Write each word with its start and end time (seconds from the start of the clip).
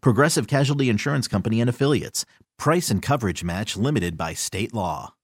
Progressive 0.00 0.46
Casualty 0.46 0.88
Insurance 0.88 1.28
Company 1.28 1.60
and 1.60 1.70
Affiliates. 1.70 2.24
Price 2.58 2.90
and 2.90 3.02
coverage 3.02 3.44
match 3.44 3.76
limited 3.76 4.16
by 4.16 4.34
state 4.34 4.72
law. 4.74 5.14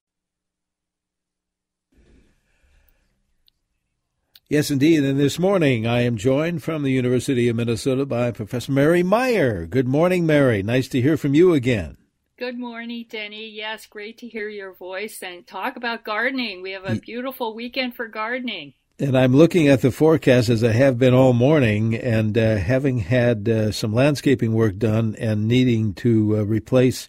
Yes, 4.53 4.71
indeed. 4.71 5.03
And 5.03 5.19
this 5.19 5.39
morning 5.39 5.87
I 5.87 6.03
am 6.03 6.19
joined 6.19 6.63
from 6.63 6.83
the 6.83 6.91
University 6.91 7.49
of 7.49 7.57
Minnesota 7.57 8.05
by 8.05 8.31
Professor 8.33 8.71
Mary 8.71 9.03
Meyer. 9.03 9.65
Good 9.65 9.89
morning, 9.89 10.27
Mary. 10.27 10.63
Nice 10.63 10.89
to 10.89 11.01
hear 11.01 11.17
from 11.17 11.33
you 11.33 11.55
again. 11.55 11.97
Good 12.39 12.59
morning, 12.59 13.07
Denny. 13.09 13.49
Yes, 13.49 13.87
great 13.87 14.19
to 14.19 14.29
hear 14.29 14.51
your 14.51 14.75
voice 14.75 15.23
and 15.23 15.47
talk 15.47 15.77
about 15.77 16.05
gardening. 16.05 16.61
We 16.61 16.73
have 16.73 16.85
a 16.85 16.97
beautiful 16.97 17.55
weekend 17.55 17.95
for 17.95 18.09
gardening. 18.09 18.75
And 18.99 19.17
I'm 19.17 19.35
looking 19.35 19.69
at 19.69 19.81
the 19.81 19.91
forecast 19.91 20.49
as 20.49 20.63
I 20.63 20.73
have 20.73 20.99
been 20.99 21.15
all 21.15 21.33
morning, 21.33 21.95
and 21.95 22.37
uh, 22.37 22.57
having 22.57 22.99
had 22.99 23.49
uh, 23.49 23.73
some 23.73 23.93
landscaping 23.93 24.53
work 24.53 24.77
done 24.77 25.17
and 25.19 25.49
needing 25.49 25.95
to 25.95 26.39
uh, 26.39 26.43
replace 26.43 27.09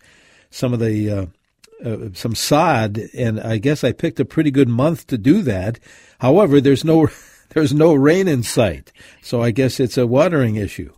some 0.49 0.73
of 0.73 0.79
the 0.79 1.11
uh, 1.11 1.25
uh, 1.83 2.09
some 2.13 2.35
sod, 2.35 2.97
and 3.13 3.39
I 3.39 3.57
guess 3.57 3.83
I 3.83 3.91
picked 3.91 4.19
a 4.19 4.25
pretty 4.25 4.51
good 4.51 4.69
month 4.69 5.07
to 5.07 5.17
do 5.17 5.41
that. 5.41 5.79
However, 6.19 6.61
there's 6.61 6.85
no 6.85 7.09
there's 7.49 7.73
no 7.73 7.93
rain 7.93 8.27
in 8.27 8.43
sight, 8.43 8.91
so 9.21 9.41
I 9.41 9.51
guess 9.51 9.79
it's 9.79 9.97
a 9.97 10.07
watering 10.07 10.55
issue. 10.55 10.93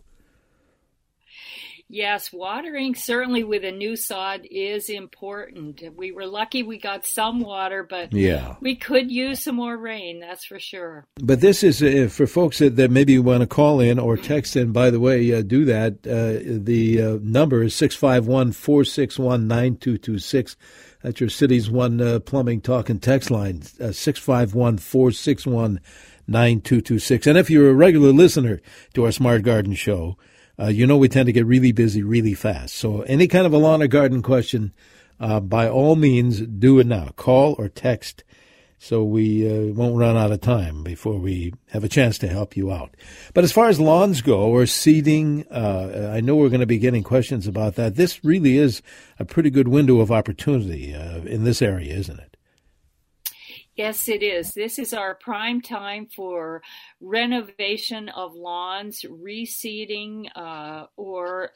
Yes, 1.88 2.32
watering 2.32 2.96
certainly 2.96 3.44
with 3.44 3.64
a 3.64 3.70
new 3.70 3.94
sod 3.94 4.40
is 4.50 4.88
important. 4.88 5.80
We 5.96 6.10
were 6.10 6.26
lucky 6.26 6.64
we 6.64 6.78
got 6.78 7.06
some 7.06 7.40
water, 7.40 7.86
but 7.88 8.12
Yeah. 8.12 8.56
we 8.60 8.74
could 8.74 9.08
use 9.10 9.44
some 9.44 9.54
more 9.54 9.76
rain, 9.76 10.18
that's 10.18 10.44
for 10.44 10.58
sure. 10.58 11.06
But 11.22 11.40
this 11.40 11.62
is 11.62 11.80
uh, 11.82 12.08
for 12.10 12.26
folks 12.26 12.58
that, 12.58 12.74
that 12.76 12.90
maybe 12.90 13.16
want 13.20 13.42
to 13.42 13.46
call 13.46 13.78
in 13.78 14.00
or 14.00 14.16
text 14.16 14.56
in. 14.56 14.72
By 14.72 14.90
the 14.90 14.98
way, 14.98 15.32
uh, 15.32 15.42
do 15.42 15.64
that. 15.66 16.04
Uh, 16.04 16.42
the 16.64 17.00
uh, 17.02 17.18
number 17.22 17.62
is 17.62 17.74
651 17.76 18.50
461 18.52 19.46
9226. 19.46 20.56
That's 21.02 21.20
your 21.20 21.28
City's 21.30 21.70
One 21.70 22.00
uh, 22.00 22.18
Plumbing 22.18 22.62
Talk 22.62 22.88
and 22.90 23.00
Text 23.00 23.30
line, 23.30 23.62
uh, 23.80 23.92
651 23.92 24.78
461 24.78 25.80
9226. 26.26 27.28
And 27.28 27.38
if 27.38 27.48
you're 27.48 27.70
a 27.70 27.74
regular 27.74 28.10
listener 28.12 28.60
to 28.94 29.04
our 29.04 29.12
Smart 29.12 29.42
Garden 29.42 29.74
Show, 29.74 30.16
uh, 30.58 30.66
you 30.66 30.86
know 30.86 30.96
we 30.96 31.08
tend 31.08 31.26
to 31.26 31.32
get 31.32 31.46
really 31.46 31.72
busy 31.72 32.02
really 32.02 32.34
fast. 32.34 32.74
So 32.74 33.02
any 33.02 33.28
kind 33.28 33.46
of 33.46 33.52
a 33.52 33.58
lawn 33.58 33.82
or 33.82 33.86
garden 33.86 34.22
question, 34.22 34.72
uh, 35.20 35.40
by 35.40 35.68
all 35.68 35.96
means, 35.96 36.40
do 36.40 36.78
it 36.78 36.86
now. 36.86 37.10
Call 37.16 37.54
or 37.58 37.68
text 37.68 38.24
so 38.78 39.02
we 39.02 39.48
uh, 39.48 39.72
won't 39.72 39.96
run 39.96 40.16
out 40.16 40.32
of 40.32 40.40
time 40.40 40.82
before 40.82 41.18
we 41.18 41.54
have 41.70 41.82
a 41.82 41.88
chance 41.88 42.18
to 42.18 42.28
help 42.28 42.56
you 42.56 42.70
out. 42.70 42.94
But 43.32 43.44
as 43.44 43.52
far 43.52 43.68
as 43.68 43.80
lawns 43.80 44.20
go 44.20 44.40
or 44.40 44.66
seeding, 44.66 45.46
uh, 45.50 46.12
I 46.14 46.20
know 46.20 46.36
we're 46.36 46.50
going 46.50 46.60
to 46.60 46.66
be 46.66 46.78
getting 46.78 47.02
questions 47.02 47.46
about 47.46 47.76
that. 47.76 47.96
This 47.96 48.24
really 48.24 48.58
is 48.58 48.82
a 49.18 49.24
pretty 49.24 49.50
good 49.50 49.68
window 49.68 50.00
of 50.00 50.12
opportunity 50.12 50.94
uh, 50.94 51.20
in 51.22 51.44
this 51.44 51.62
area, 51.62 51.94
isn't 51.94 52.20
it? 52.20 52.35
Yes, 53.76 54.08
it 54.08 54.22
is. 54.22 54.52
This 54.54 54.78
is 54.78 54.94
our 54.94 55.14
prime 55.14 55.60
time 55.60 56.06
for 56.06 56.62
renovation 57.00 58.08
of 58.08 58.34
lawns, 58.34 59.02
reseeding, 59.02 60.28
uh, 60.34 60.86
or 60.96 61.50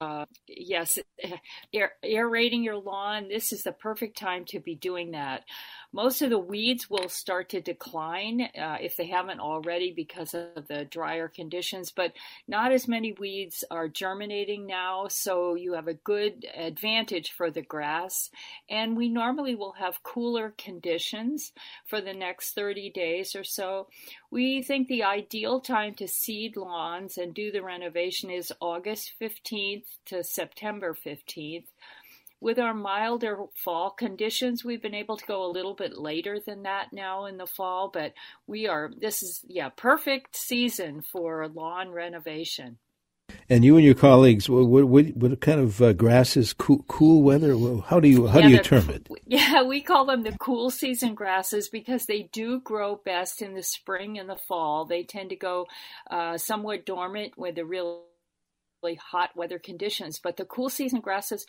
uh, 0.00 0.24
yes, 0.46 0.98
aer- 1.74 1.92
aerating 2.02 2.62
your 2.62 2.76
lawn. 2.76 3.28
This 3.28 3.52
is 3.52 3.62
the 3.62 3.72
perfect 3.72 4.16
time 4.16 4.44
to 4.46 4.60
be 4.60 4.74
doing 4.74 5.10
that. 5.12 5.44
Most 5.92 6.22
of 6.22 6.30
the 6.30 6.38
weeds 6.38 6.88
will 6.88 7.08
start 7.08 7.48
to 7.50 7.60
decline 7.60 8.42
uh, 8.42 8.78
if 8.80 8.96
they 8.96 9.06
haven't 9.06 9.40
already 9.40 9.92
because 9.92 10.34
of 10.34 10.68
the 10.68 10.84
drier 10.84 11.28
conditions, 11.28 11.90
but 11.90 12.12
not 12.46 12.72
as 12.72 12.86
many 12.88 13.12
weeds 13.12 13.64
are 13.70 13.88
germinating 13.88 14.66
now, 14.66 15.08
so 15.08 15.54
you 15.54 15.74
have 15.74 15.88
a 15.88 15.94
good 15.94 16.46
advantage 16.54 17.32
for 17.32 17.50
the 17.50 17.62
grass. 17.62 18.30
And 18.70 18.96
we 18.96 19.08
normally 19.08 19.54
will 19.56 19.72
have 19.72 20.02
cooler 20.02 20.54
conditions 20.56 21.52
for 21.86 22.00
the 22.00 22.14
next 22.14 22.54
30 22.54 22.90
days 22.90 23.34
or 23.34 23.44
so. 23.44 23.88
We 24.30 24.62
think 24.62 24.86
the 24.86 25.02
ideal 25.02 25.60
time 25.60 25.94
to 25.94 26.06
seed 26.06 26.56
lawns 26.56 27.18
and 27.18 27.34
do 27.34 27.50
the 27.50 27.62
renovation 27.62 28.30
is 28.30 28.52
August 28.60 29.14
15th 29.20 29.86
to 30.06 30.22
September 30.22 30.94
15th. 30.94 31.66
With 32.40 32.58
our 32.58 32.72
milder 32.72 33.38
fall 33.56 33.90
conditions, 33.90 34.64
we've 34.64 34.80
been 34.80 34.94
able 34.94 35.16
to 35.16 35.26
go 35.26 35.44
a 35.44 35.50
little 35.50 35.74
bit 35.74 35.98
later 35.98 36.38
than 36.38 36.62
that 36.62 36.92
now 36.92 37.26
in 37.26 37.38
the 37.38 37.46
fall, 37.46 37.90
but 37.92 38.14
we 38.46 38.68
are, 38.68 38.90
this 38.96 39.22
is, 39.22 39.44
yeah, 39.48 39.68
perfect 39.68 40.36
season 40.36 41.02
for 41.02 41.48
lawn 41.48 41.90
renovation. 41.90 42.78
And 43.48 43.64
you 43.64 43.76
and 43.76 43.84
your 43.84 43.94
colleagues, 43.94 44.48
what, 44.48 44.66
what, 44.66 45.06
what 45.16 45.40
kind 45.40 45.60
of 45.60 45.82
uh, 45.82 45.92
grasses? 45.94 46.52
Cool, 46.52 46.84
cool 46.88 47.22
weather? 47.22 47.56
How 47.86 48.00
do 48.00 48.08
you 48.08 48.28
how 48.28 48.40
Yeah, 48.40 48.42
do 48.42 48.48
you 48.48 48.58
term 48.58 48.90
it? 48.90 49.08
Yeah, 49.26 49.62
we 49.64 49.82
call 49.82 50.06
them 50.06 50.22
the 50.24 50.32
cool 50.32 50.70
season 50.70 51.14
grasses 51.14 51.68
because 51.68 52.06
they 52.06 52.30
do 52.32 52.60
grow 52.60 52.96
best 53.04 53.42
in 53.42 53.54
the 53.54 53.62
spring 53.62 54.18
and 54.18 54.28
the 54.28 54.36
fall. 54.36 54.86
They 54.86 55.04
tend 55.04 55.30
to 55.30 55.36
go 55.36 55.66
uh, 56.10 56.38
somewhat 56.38 56.86
dormant 56.86 57.38
with 57.38 57.56
the 57.56 57.64
really 57.64 58.00
really 58.82 58.96
hot 58.96 59.30
weather 59.36 59.58
conditions. 59.58 60.20
But 60.22 60.36
the 60.36 60.44
cool 60.44 60.68
season 60.68 61.00
grasses, 61.00 61.46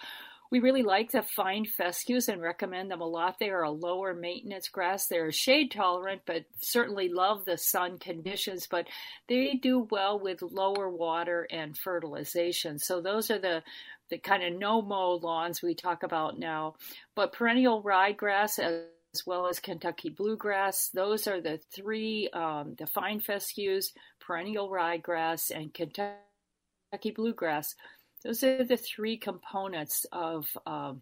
we 0.52 0.60
really 0.60 0.84
like 0.84 1.12
the 1.12 1.22
fine 1.22 1.66
fescues 1.66 2.28
and 2.28 2.42
recommend 2.42 2.92
them 2.92 3.02
a 3.02 3.08
lot. 3.08 3.40
They 3.40 3.50
are 3.50 3.64
a 3.64 3.72
lower 3.72 4.14
maintenance 4.14 4.68
grass. 4.68 5.08
They're 5.08 5.32
shade 5.32 5.72
tolerant, 5.72 6.22
but 6.26 6.44
certainly 6.60 7.08
love 7.10 7.46
the 7.46 7.58
sun 7.58 7.98
conditions. 7.98 8.68
But 8.70 8.88
they 9.30 9.54
do 9.54 9.88
well 9.90 10.20
with 10.20 10.42
lower 10.42 10.90
water 10.90 11.48
and 11.50 11.78
fertilization. 11.78 12.78
So 12.80 13.02
those 13.02 13.32
are 13.32 13.40
the 13.40 13.64
the 14.10 14.18
kind 14.18 14.44
of 14.44 14.60
no 14.60 14.82
mow 14.82 15.14
lawns 15.14 15.62
we 15.62 15.74
talk 15.74 16.04
about 16.04 16.38
now. 16.38 16.76
But 17.16 17.32
perennial 17.32 17.82
ryegrass 17.82 18.60
as 18.60 18.84
as 19.14 19.26
well 19.26 19.48
as 19.48 19.60
Kentucky 19.60 20.10
bluegrass. 20.10 20.90
Those 20.90 21.28
are 21.28 21.42
the 21.42 21.60
three, 21.74 22.30
um, 22.34 22.76
the 22.78 22.88
fine 22.88 23.20
fescues, 23.20 23.94
perennial 24.20 24.70
ryegrass, 24.70 25.52
and 25.54 25.74
Kentucky 25.74 27.12
bluegrass. 27.14 27.76
Those 28.24 28.44
are 28.44 28.64
the 28.64 28.78
three 28.78 29.18
components 29.18 30.06
of 30.12 30.46
um, 30.66 31.02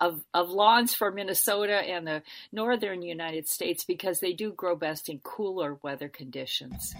of, 0.00 0.24
of 0.32 0.50
lawns 0.50 0.94
for 0.94 1.10
Minnesota 1.10 1.74
and 1.74 2.06
the 2.06 2.22
northern 2.52 3.02
United 3.02 3.48
States 3.48 3.84
because 3.84 4.20
they 4.20 4.32
do 4.32 4.52
grow 4.52 4.76
best 4.76 5.08
in 5.08 5.20
cooler 5.20 5.78
weather 5.82 6.08
conditions. 6.08 6.94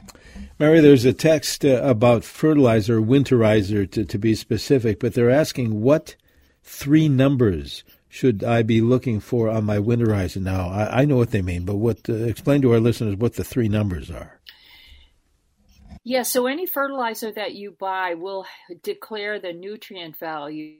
Mary, 0.58 0.80
there's 0.80 1.04
a 1.04 1.12
text 1.12 1.64
uh, 1.64 1.80
about 1.82 2.24
fertilizer, 2.24 3.00
winterizer 3.00 3.90
to, 3.90 4.04
to 4.04 4.18
be 4.18 4.34
specific, 4.34 5.00
but 5.00 5.14
they're 5.14 5.30
asking 5.30 5.80
what 5.80 6.16
three 6.62 7.08
numbers 7.08 7.84
should 8.08 8.44
I 8.44 8.62
be 8.62 8.80
looking 8.80 9.18
for 9.18 9.48
on 9.48 9.64
my 9.64 9.78
winterizer? 9.78 10.40
Now, 10.40 10.68
I, 10.68 11.02
I 11.02 11.04
know 11.04 11.16
what 11.16 11.32
they 11.32 11.42
mean, 11.42 11.64
but 11.64 11.76
what 11.76 12.08
uh, 12.08 12.12
explain 12.12 12.62
to 12.62 12.72
our 12.72 12.80
listeners 12.80 13.16
what 13.16 13.34
the 13.34 13.42
three 13.42 13.68
numbers 13.68 14.08
are. 14.08 14.38
Yeah, 16.04 16.22
so 16.22 16.46
any 16.46 16.66
fertilizer 16.66 17.32
that 17.32 17.54
you 17.54 17.70
buy 17.70 18.14
will 18.14 18.44
declare 18.82 19.40
the 19.40 19.54
nutrient 19.54 20.18
value, 20.18 20.76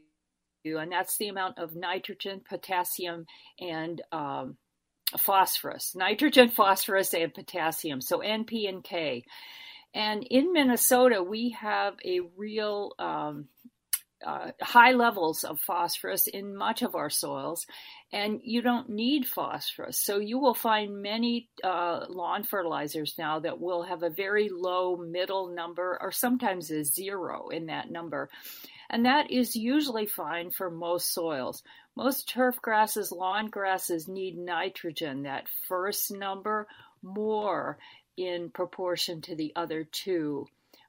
and 0.67 0.93
that's 0.93 1.17
the 1.17 1.29
amount 1.29 1.59
of 1.59 1.75
nitrogen, 1.75 2.43
potassium, 2.47 3.25
and 3.59 4.03
um, 4.13 4.59
phosphorus. 5.19 5.95
Nitrogen, 5.95 6.51
phosphorus, 6.51 7.15
and 7.15 7.33
potassium. 7.33 8.03
So 8.03 8.19
NP 8.19 8.69
and 8.69 8.85
K. 8.85 9.25
And 9.95 10.25
in 10.25 10.53
Minnesota, 10.53 11.23
we 11.23 11.51
have 11.51 11.95
a 12.05 12.21
real 12.37 12.93
um, 12.99 13.47
uh, 14.25 14.51
high 14.61 14.93
levels 14.93 15.45
of 15.45 15.61
phosphorus 15.61 16.27
in 16.27 16.57
much 16.57 16.83
of 16.83 16.95
our 16.95 17.11
soils, 17.11 17.67
and 18.13 18.41
you 18.43 18.63
don't 18.63 18.89
need 18.89 19.27
phosphorus. 19.27 19.99
So 20.01 20.19
you 20.19 20.39
will 20.39 20.55
find 20.55 21.03
many 21.03 21.49
uh, 21.63 22.07
lawn 22.09 22.45
fertilizers 22.45 23.15
now 23.19 23.41
that 23.41 23.61
will 23.61 23.83
have 23.83 24.03
a 24.03 24.11
very 24.11 24.49
low 24.49 24.97
middle 24.97 25.49
number 25.55 25.99
or 26.01 26.13
sometimes 26.13 26.71
a 26.71 26.85
zero 26.85 27.49
in 27.49 27.67
that 27.67 27.91
number. 27.91 28.31
And 28.91 29.07
that 29.07 29.31
is 29.31 29.57
usually 29.57 30.07
fine 30.07 30.51
for 30.51 30.71
most 30.71 31.13
soils. 31.13 31.63
Most 31.97 32.29
turf 32.29 32.61
grasses, 32.61 33.13
lawn 33.13 33.49
grasses 33.49 34.09
need 34.09 34.37
nitrogen, 34.37 35.23
that 35.23 35.49
first 35.69 36.11
number, 36.11 36.67
more 37.03 37.79
in 38.17 38.51
proportion 38.51 39.21
to 39.23 39.37
the 39.37 39.53
other 39.57 39.85
two 39.85 40.47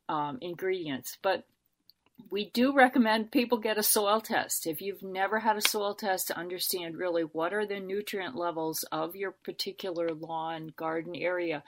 um, 0.10 0.38
ingredients. 0.42 1.18
But 1.22 1.46
we 2.30 2.50
do 2.50 2.74
recommend 2.74 3.32
people 3.32 3.58
get 3.58 3.78
a 3.78 3.84
soil 3.84 4.22
test. 4.22 4.68
If 4.68 4.82
you've 4.82 5.04
never 5.04 5.40
had 5.40 5.58
a 5.58 5.68
soil 5.68 5.94
test 5.96 6.28
to 6.28 6.38
understand 6.38 6.98
really 6.98 7.24
what 7.24 7.54
are 7.54 7.66
the 7.66 7.80
nutrient 7.80 8.36
levels 8.36 8.84
of 8.92 9.16
your 9.16 9.32
particular 9.32 10.10
lawn 10.14 10.74
garden 10.76 11.16
area, 11.16 11.64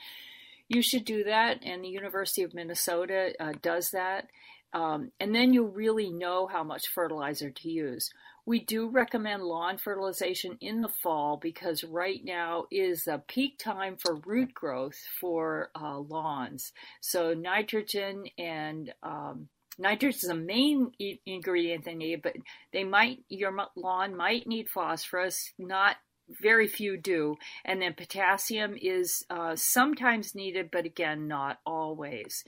you 0.67 0.81
should 0.81 1.05
do 1.05 1.23
that. 1.25 1.59
And 1.63 1.83
the 1.83 1.89
University 1.89 2.43
of 2.43 2.53
Minnesota 2.53 3.33
uh, 3.39 3.53
does 3.61 3.91
that. 3.91 4.27
Um, 4.73 5.11
and 5.19 5.33
then 5.33 5.53
you 5.53 5.65
really 5.65 6.09
know 6.09 6.47
how 6.47 6.63
much 6.63 6.89
fertilizer 6.89 7.49
to 7.49 7.69
use. 7.69 8.09
We 8.45 8.59
do 8.59 8.89
recommend 8.89 9.43
lawn 9.43 9.77
fertilization 9.77 10.57
in 10.61 10.81
the 10.81 10.89
fall 10.89 11.37
because 11.37 11.83
right 11.83 12.23
now 12.23 12.65
is 12.71 13.07
a 13.07 13.21
peak 13.27 13.59
time 13.59 13.97
for 13.97 14.15
root 14.15 14.53
growth 14.53 14.97
for 15.19 15.69
uh, 15.75 15.99
lawns. 15.99 16.71
So 17.01 17.33
nitrogen 17.33 18.25
and 18.37 18.93
um, 19.03 19.49
nitrogen 19.77 20.17
is 20.17 20.29
a 20.29 20.35
main 20.35 20.91
ingredient 21.25 21.85
they 21.85 21.95
need, 21.95 22.21
but 22.21 22.35
they 22.73 22.83
might 22.83 23.19
your 23.29 23.53
lawn 23.75 24.15
might 24.15 24.47
need 24.47 24.69
phosphorus, 24.69 25.53
not 25.57 25.95
very 26.41 26.67
few 26.67 26.97
do. 26.97 27.35
And 27.63 27.81
then 27.81 27.93
potassium 27.93 28.75
is 28.81 29.23
uh, 29.29 29.55
sometimes 29.55 30.35
needed, 30.35 30.69
but 30.71 30.85
again, 30.85 31.27
not 31.27 31.59
always 31.65 32.43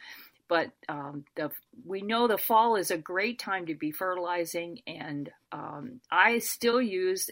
but 0.50 0.72
um, 0.90 1.24
the, 1.36 1.52
we 1.86 2.02
know 2.02 2.28
the 2.28 2.38
fall 2.38 2.76
is 2.76 2.92
a 2.92 2.98
great 2.98 3.40
time 3.40 3.68
to 3.68 3.76
be 3.76 3.92
fertilizing, 3.92 4.80
and 4.88 5.30
um, 5.52 6.02
I 6.12 6.40
still 6.40 6.82
use 6.82 7.30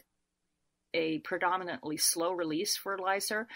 a 0.94 1.20
predominantly 1.20 1.98
slow 1.98 2.32
release 2.32 2.78
fertilizer 2.78 3.48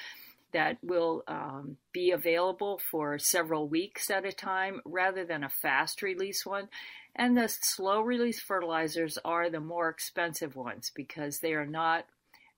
that 0.54 0.78
will 0.82 1.24
um, 1.28 1.78
be 1.94 2.12
available 2.12 2.80
for 2.90 3.18
several 3.20 3.68
weeks 3.68 4.10
at 4.10 4.26
a 4.26 4.32
time 4.32 4.82
rather 4.86 5.26
than 5.26 5.44
a 5.44 5.50
fast 5.50 6.02
release 6.02 6.46
one. 6.46 6.68
And 7.16 7.38
the 7.38 7.48
slow 7.48 8.02
release 8.02 8.40
fertilizers 8.40 9.18
are 9.26 9.50
the 9.50 9.60
more 9.60 9.90
expensive 9.90 10.56
ones 10.56 10.92
because 10.96 11.40
they 11.40 11.54
are 11.54 11.66
not 11.66 12.06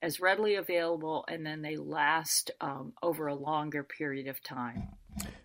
as 0.01 0.19
readily 0.19 0.55
available 0.55 1.25
and 1.27 1.45
then 1.45 1.61
they 1.61 1.77
last 1.77 2.51
um, 2.61 2.93
over 3.01 3.27
a 3.27 3.35
longer 3.35 3.83
period 3.83 4.27
of 4.27 4.43
time. 4.43 4.89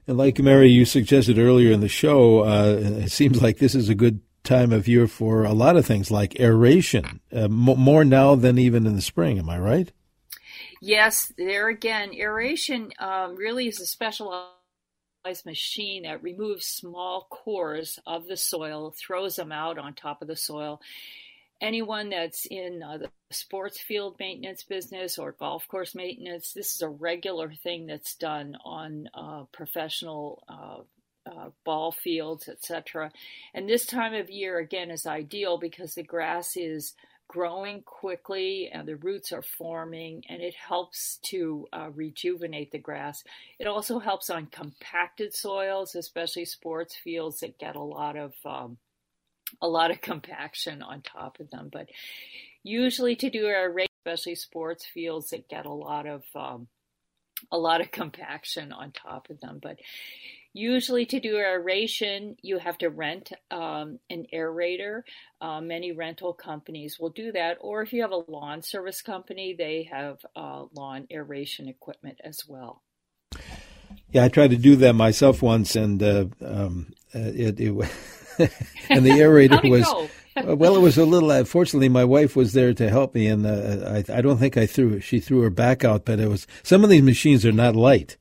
And 0.07 0.19
like 0.19 0.39
Mary, 0.41 0.69
you 0.69 0.85
suggested 0.85 1.39
earlier 1.39 1.73
in 1.73 1.81
the 1.81 1.89
show, 1.89 2.41
uh, 2.41 2.79
it 2.81 3.13
seems 3.13 3.41
like 3.41 3.59
this 3.59 3.75
is 3.75 3.89
a 3.89 3.95
good 3.95 4.21
time 4.43 4.73
of 4.73 4.89
year 4.89 5.07
for 5.07 5.45
a 5.45 5.53
lot 5.53 5.77
of 5.77 5.87
things 5.87 6.11
like 6.11 6.41
aeration, 6.41 7.21
uh, 7.33 7.45
m- 7.45 7.51
more 7.51 8.05
now 8.05 8.35
than 8.35 8.59
even 8.59 8.87
in 8.87 8.97
the 8.97 9.03
spring. 9.03 9.39
Am 9.39 9.49
I 9.49 9.59
right? 9.59 9.93
Yes, 10.81 11.33
there 11.37 11.69
again, 11.69 12.15
aeration 12.15 12.91
um, 12.99 13.35
really 13.35 13.69
is 13.69 13.81
a 13.81 13.87
specialized 13.87 14.47
machine 15.45 16.05
that 16.05 16.23
removes 16.23 16.67
small 16.67 17.27
cores 17.31 17.99
of 18.07 18.27
the 18.27 18.37
soil, 18.37 18.95
throws 18.97 19.37
them 19.37 19.53
out 19.53 19.79
on 19.79 19.95
top 19.95 20.23
of 20.23 20.29
the 20.29 20.37
soil, 20.37 20.81
anyone 21.61 22.11
that's 22.11 22.47
in 22.47 22.83
uh, 22.83 22.99
the 22.99 23.11
sports 23.31 23.81
field 23.81 24.17
maintenance 24.19 24.63
business 24.63 25.19
or 25.19 25.33
golf 25.33 25.67
course 25.69 25.95
maintenance, 25.95 26.53
this 26.53 26.75
is 26.75 26.83
a 26.83 26.89
regular 26.89 27.53
thing 27.53 27.87
that's 27.87 28.15
done 28.15 28.57
on 28.65 29.09
uh, 29.15 29.45
professional 29.53 30.43
uh, 30.49 30.79
uh 31.31 31.51
ball 31.65 31.93
fields, 31.93 32.49
etc. 32.49 33.11
And 33.55 33.69
this 33.69 33.87
time 33.87 34.15
of 34.15 34.31
year, 34.31 34.59
again, 34.59 34.91
is 34.91 35.07
ideal 35.07 35.59
because 35.59 35.95
the 35.95 36.03
grass 36.03 36.57
is 36.57 36.95
growing 37.29 37.83
quickly 37.83 38.71
and 38.73 38.89
the 38.89 38.97
roots 38.97 39.33
are 39.33 39.43
forming 39.43 40.25
and 40.29 40.41
it 40.41 40.55
helps 40.55 41.19
to 41.23 41.67
uh, 41.73 41.91
rejuvenate 41.95 42.73
the 42.73 42.79
grass. 42.79 43.23
It 43.59 43.67
also 43.67 43.99
helps 43.99 44.31
on 44.31 44.47
compacted 44.47 45.35
soils, 45.35 45.95
especially 45.95 46.47
sports 46.47 46.97
fields 46.97 47.41
that 47.41 47.59
get 47.59 47.77
a 47.77 47.83
lot 47.83 48.17
of 48.17 48.33
um, 48.45 48.79
a 49.61 49.69
lot 49.69 49.91
of 49.91 50.01
compaction 50.01 50.83
on 50.83 51.03
top 51.03 51.39
of 51.41 51.51
them. 51.51 51.69
But 51.71 51.89
usually 52.63 53.17
to 53.17 53.31
do 53.31 53.47
race, 53.71 53.89
especially 54.05 54.35
sports 54.35 54.87
fields 54.87 55.31
that 55.31 55.49
get 55.49 55.67
a 55.67 55.73
lot 55.73 56.07
of 56.07 56.25
um, 56.35 56.69
a 57.51 57.59
lot 57.59 57.81
of 57.81 57.91
compaction 57.93 58.73
on 58.73 58.93
top 58.93 59.31
of 59.31 59.41
them. 59.41 59.59
But 59.63 59.79
usually 60.53 61.07
to 61.07 61.21
do 61.21 61.37
aeration, 61.37 62.37
you 62.43 62.59
have 62.59 62.79
to 62.79 62.89
rent 62.89 63.33
um, 63.51 63.99
an 64.11 64.27
aerator. 64.33 65.03
Uh, 65.41 65.61
many 65.61 65.93
rental 65.93 66.33
companies 66.33 66.99
will 66.99 67.11
do 67.11 67.33
that. 67.33 67.59
Or 67.61 67.83
if 67.83 67.93
you 67.93 68.03
have 68.03 68.13
a 68.13 68.31
lawn 68.31 68.63
service 68.63 69.03
company, 69.03 69.55
they 69.57 69.89
have 69.91 70.19
uh, 70.35 70.65
lawn 70.73 71.07
aeration 71.11 71.69
equipment 71.69 72.21
as 72.25 72.43
well. 72.49 72.83
Yeah, 74.11 74.25
I 74.25 74.29
tried 74.29 74.51
to 74.51 74.57
do 74.57 74.77
that 74.77 74.95
myself 74.95 75.43
once, 75.43 75.77
and 75.77 76.03
uh, 76.03 76.27
um, 76.41 76.93
uh, 77.15 77.19
it, 77.19 77.61
it 77.61 77.71
and 78.91 79.05
the 79.05 79.11
aerator 79.21 79.69
was 79.69 80.11
well, 80.45 80.77
it 80.77 80.81
was 80.81 80.99
a 80.99 81.05
little. 81.05 81.31
Uh, 81.31 81.45
fortunately, 81.45 81.89
my 81.89 82.05
wife 82.05 82.37
was 82.37 82.53
there 82.53 82.75
to 82.75 82.89
help 82.89 83.15
me, 83.15 83.27
and 83.27 83.47
uh, 83.47 84.03
I, 84.11 84.19
I 84.19 84.21
don't 84.21 84.39
think 84.39 84.57
I 84.57 84.67
threw. 84.67 85.01
She 85.01 85.21
threw 85.21 85.43
her 85.43 85.51
back 85.51 85.85
out, 85.85 86.05
but 86.05 86.21
it 86.21 86.29
was 86.29 86.47
some 86.63 86.85
of 86.85 86.91
these 86.91 87.03
machines 87.03 87.45
are 87.47 87.53
not 87.53 87.77
light. 87.77 88.17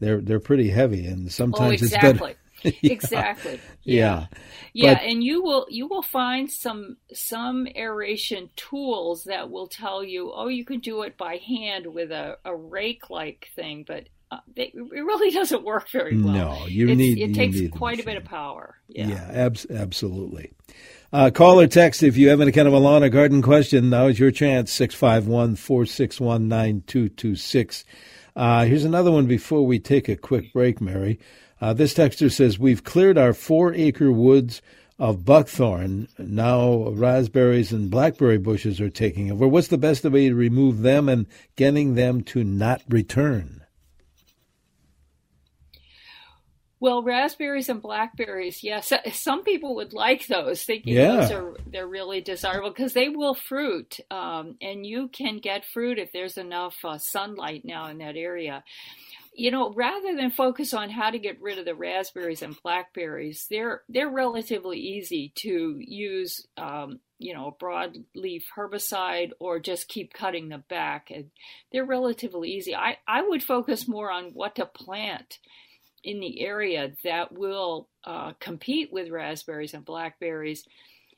They're 0.00 0.20
they're 0.20 0.40
pretty 0.40 0.70
heavy, 0.70 1.06
and 1.06 1.30
sometimes 1.32 1.82
oh, 1.82 1.84
exactly. 1.84 2.10
it's 2.10 2.18
better. 2.20 2.36
yeah. 2.80 2.92
Exactly. 2.92 3.60
Yeah. 3.82 4.26
Yeah, 4.72 4.94
but, 4.94 5.02
and 5.04 5.22
you 5.22 5.42
will 5.42 5.66
you 5.70 5.86
will 5.86 6.02
find 6.02 6.50
some 6.50 6.96
some 7.12 7.66
aeration 7.74 8.50
tools 8.56 9.24
that 9.24 9.50
will 9.50 9.68
tell 9.68 10.04
you, 10.04 10.32
oh, 10.34 10.48
you 10.48 10.64
can 10.64 10.80
do 10.80 11.02
it 11.02 11.16
by 11.16 11.36
hand 11.36 11.86
with 11.86 12.10
a, 12.10 12.38
a 12.44 12.54
rake 12.54 13.08
like 13.08 13.48
thing, 13.54 13.84
but 13.86 14.08
uh, 14.30 14.38
it 14.54 14.74
really 14.74 15.30
doesn't 15.34 15.64
work 15.64 15.88
very 15.90 16.20
well. 16.20 16.34
No, 16.34 16.66
you 16.66 16.88
it's, 16.88 16.98
need. 16.98 17.18
It 17.18 17.34
takes 17.34 17.58
quite 17.74 18.00
a 18.00 18.04
bit 18.04 18.16
of 18.16 18.24
power. 18.24 18.76
Yeah, 18.88 19.08
yeah 19.08 19.30
ab- 19.32 19.70
absolutely. 19.70 20.52
Uh, 21.12 21.30
call 21.30 21.60
or 21.60 21.68
text 21.68 22.02
if 22.02 22.16
you 22.16 22.28
have 22.28 22.40
any 22.40 22.50
kind 22.50 22.66
of 22.66 22.74
a 22.74 22.78
lawn 22.78 23.04
or 23.04 23.08
garden 23.08 23.40
question. 23.40 23.90
Now 23.90 24.08
is 24.08 24.18
your 24.18 24.32
chance 24.32 24.72
651 24.72 25.54
461 25.54 26.48
9226. 26.48 27.84
Uh, 28.34 28.64
here's 28.64 28.84
another 28.84 29.12
one 29.12 29.26
before 29.26 29.64
we 29.64 29.78
take 29.78 30.08
a 30.08 30.16
quick 30.16 30.52
break, 30.52 30.80
Mary. 30.80 31.20
Uh, 31.60 31.72
this 31.72 31.94
texter 31.94 32.30
says, 32.30 32.58
We've 32.58 32.82
cleared 32.82 33.16
our 33.16 33.32
four 33.32 33.72
acre 33.72 34.10
woods 34.10 34.60
of 34.98 35.24
buckthorn. 35.24 36.08
Now 36.18 36.88
raspberries 36.90 37.70
and 37.70 37.90
blackberry 37.90 38.38
bushes 38.38 38.80
are 38.80 38.90
taking 38.90 39.30
over. 39.30 39.46
What's 39.46 39.68
the 39.68 39.78
best 39.78 40.04
way 40.04 40.28
to 40.28 40.34
remove 40.34 40.82
them 40.82 41.08
and 41.08 41.26
getting 41.54 41.94
them 41.94 42.22
to 42.24 42.42
not 42.42 42.82
return? 42.88 43.62
Well, 46.78 47.02
raspberries 47.02 47.70
and 47.70 47.80
blackberries, 47.80 48.62
yes. 48.62 48.92
Some 49.14 49.44
people 49.44 49.76
would 49.76 49.94
like 49.94 50.26
those, 50.26 50.62
thinking 50.62 50.94
yeah. 50.94 51.16
those 51.16 51.30
are 51.30 51.54
they're 51.66 51.86
really 51.86 52.20
desirable 52.20 52.70
because 52.70 52.92
they 52.92 53.08
will 53.08 53.34
fruit, 53.34 53.98
um, 54.10 54.56
and 54.60 54.84
you 54.84 55.08
can 55.08 55.38
get 55.38 55.64
fruit 55.64 55.98
if 55.98 56.12
there's 56.12 56.36
enough 56.36 56.76
uh, 56.84 56.98
sunlight 56.98 57.64
now 57.64 57.88
in 57.88 57.98
that 57.98 58.16
area. 58.16 58.62
You 59.34 59.50
know, 59.50 59.72
rather 59.72 60.14
than 60.14 60.30
focus 60.30 60.74
on 60.74 60.90
how 60.90 61.10
to 61.10 61.18
get 61.18 61.40
rid 61.40 61.58
of 61.58 61.64
the 61.64 61.74
raspberries 61.74 62.42
and 62.42 62.56
blackberries, 62.62 63.46
they're 63.50 63.82
they're 63.88 64.10
relatively 64.10 64.78
easy 64.78 65.32
to 65.36 65.76
use. 65.78 66.46
Um, 66.58 67.00
you 67.18 67.32
know, 67.32 67.46
a 67.46 67.64
broadleaf 67.64 68.42
herbicide 68.54 69.30
or 69.38 69.58
just 69.58 69.88
keep 69.88 70.12
cutting 70.12 70.50
them 70.50 70.64
back. 70.68 71.10
And 71.10 71.30
they're 71.72 71.82
relatively 71.82 72.50
easy. 72.50 72.74
I, 72.74 72.98
I 73.08 73.22
would 73.22 73.42
focus 73.42 73.88
more 73.88 74.10
on 74.10 74.32
what 74.34 74.56
to 74.56 74.66
plant 74.66 75.38
in 76.04 76.20
the 76.20 76.40
area 76.40 76.92
that 77.04 77.32
will 77.32 77.88
uh, 78.04 78.32
compete 78.38 78.92
with 78.92 79.10
raspberries 79.10 79.74
and 79.74 79.84
blackberries 79.84 80.64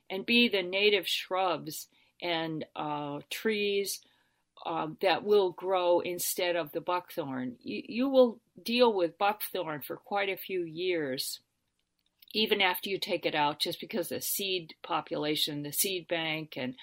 and 0.09 0.25
be 0.25 0.47
the 0.49 0.63
native 0.63 1.07
shrubs 1.07 1.87
and 2.21 2.65
uh, 2.75 3.19
trees 3.29 3.99
uh, 4.65 4.87
that 5.01 5.23
will 5.23 5.51
grow 5.51 5.99
instead 6.01 6.55
of 6.55 6.71
the 6.71 6.81
buckthorn. 6.81 7.55
You, 7.61 7.83
you 7.87 8.09
will 8.09 8.39
deal 8.63 8.93
with 8.93 9.17
buckthorn 9.17 9.81
for 9.81 9.95
quite 9.95 10.29
a 10.29 10.37
few 10.37 10.63
years, 10.63 11.39
even 12.33 12.61
after 12.61 12.89
you 12.89 12.99
take 12.99 13.25
it 13.25 13.35
out, 13.35 13.59
just 13.59 13.79
because 13.79 14.09
the 14.09 14.21
seed 14.21 14.73
population, 14.83 15.63
the 15.63 15.71
seed 15.71 16.07
bank, 16.07 16.55
and 16.57 16.75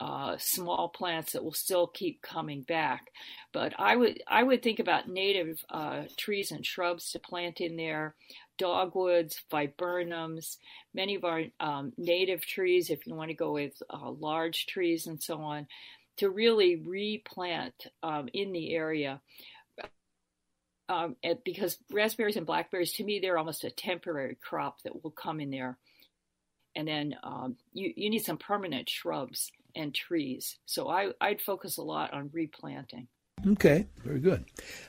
uh, 0.00 0.36
small 0.38 0.88
plants 0.88 1.32
that 1.32 1.44
will 1.44 1.52
still 1.52 1.86
keep 1.86 2.22
coming 2.22 2.62
back. 2.62 3.12
But 3.52 3.74
I 3.78 3.94
would 3.94 4.22
I 4.26 4.42
would 4.42 4.62
think 4.62 4.78
about 4.78 5.08
native 5.08 5.62
uh, 5.68 6.04
trees 6.16 6.50
and 6.50 6.64
shrubs 6.64 7.10
to 7.10 7.18
plant 7.18 7.60
in 7.60 7.76
there, 7.76 8.14
dogwoods, 8.56 9.42
viburnums, 9.52 10.56
many 10.94 11.16
of 11.16 11.24
our 11.24 11.42
um, 11.60 11.92
native 11.98 12.40
trees. 12.40 12.88
If 12.88 13.06
you 13.06 13.14
want 13.14 13.28
to 13.28 13.36
go 13.36 13.52
with 13.52 13.74
uh, 13.90 14.10
large 14.10 14.66
trees 14.66 15.06
and 15.06 15.22
so 15.22 15.42
on, 15.42 15.66
to 16.16 16.30
really 16.30 16.76
replant 16.76 17.86
um, 18.02 18.28
in 18.32 18.52
the 18.52 18.74
area. 18.74 19.20
Um, 20.88 21.14
because 21.44 21.78
raspberries 21.92 22.36
and 22.36 22.44
blackberries, 22.44 22.94
to 22.94 23.04
me, 23.04 23.20
they're 23.20 23.38
almost 23.38 23.62
a 23.62 23.70
temporary 23.70 24.36
crop 24.42 24.82
that 24.82 25.04
will 25.04 25.12
come 25.12 25.38
in 25.38 25.50
there. 25.50 25.78
And 26.74 26.88
then 26.88 27.14
um, 27.22 27.56
you, 27.72 27.92
you 27.94 28.10
need 28.10 28.24
some 28.24 28.38
permanent 28.38 28.88
shrubs 28.88 29.52
and 29.74 29.94
trees. 29.94 30.58
So 30.66 30.88
I, 30.88 31.10
I'd 31.20 31.40
focus 31.40 31.78
a 31.78 31.82
lot 31.82 32.12
on 32.12 32.30
replanting. 32.32 33.08
Okay, 33.46 33.86
very 34.04 34.20
good. 34.20 34.44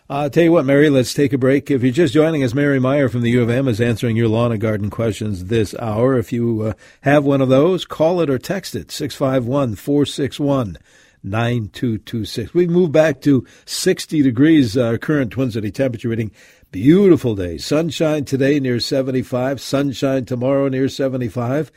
Uh, 0.10 0.28
tell 0.28 0.44
you 0.44 0.52
what, 0.52 0.66
Mary, 0.66 0.90
let's 0.90 1.14
take 1.14 1.32
a 1.32 1.38
break. 1.38 1.72
If 1.72 1.84
you're 1.84 1.94
just 1.94 2.14
joining 2.14 2.44
us, 2.44 2.54
Mary 2.54 2.80
Meyer 2.80 3.08
from 3.08 3.22
the 3.22 3.32
U 3.32 3.42
of 3.42 3.50
M 3.50 3.68
is 3.68 3.80
answering 3.80 4.18
your 4.18 4.28
lawn 4.28 4.52
and 4.52 4.60
garden 4.60 4.90
questions 4.90 5.46
this 5.46 5.74
hour. 5.76 6.18
If 6.18 6.34
you 6.34 6.62
uh, 6.62 6.74
have 7.02 7.24
one 7.24 7.40
of 7.40 7.48
those, 7.48 7.86
call 7.86 8.20
it 8.20 8.30
or 8.30 8.38
text 8.38 8.76
it, 8.76 8.92
651 8.92 9.76
461 9.76 10.78
9226. 11.24 12.54
We 12.54 12.68
move 12.68 12.92
back 12.92 13.22
to 13.22 13.46
60 13.66 14.22
degrees, 14.22 14.78
our 14.78 14.96
uh, 14.96 14.98
current 14.98 15.32
Twin 15.32 15.52
City 15.52 15.72
temperature 15.72 16.10
reading. 16.10 16.32
Beautiful 16.72 17.36
day. 17.36 17.58
Sunshine 17.58 18.26
today 18.26 18.60
near 18.60 18.80
75, 18.80 19.62
sunshine 19.62 20.26
tomorrow 20.26 20.68
near 20.68 20.90
75 20.90 21.72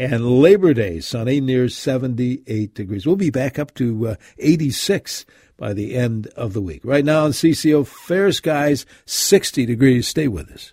and 0.00 0.40
Labor 0.40 0.72
Day, 0.72 0.98
sunny 1.00 1.42
near 1.42 1.68
78 1.68 2.72
degrees. 2.72 3.06
We'll 3.06 3.16
be 3.16 3.28
back 3.28 3.58
up 3.58 3.74
to 3.74 4.08
uh, 4.08 4.14
86 4.38 5.26
by 5.58 5.74
the 5.74 5.94
end 5.94 6.26
of 6.28 6.54
the 6.54 6.62
week. 6.62 6.80
Right 6.84 7.04
now 7.04 7.24
on 7.24 7.32
CCO, 7.32 7.86
fair 7.86 8.32
skies, 8.32 8.86
60 9.04 9.66
degrees. 9.66 10.08
Stay 10.08 10.26
with 10.26 10.50
us. 10.50 10.72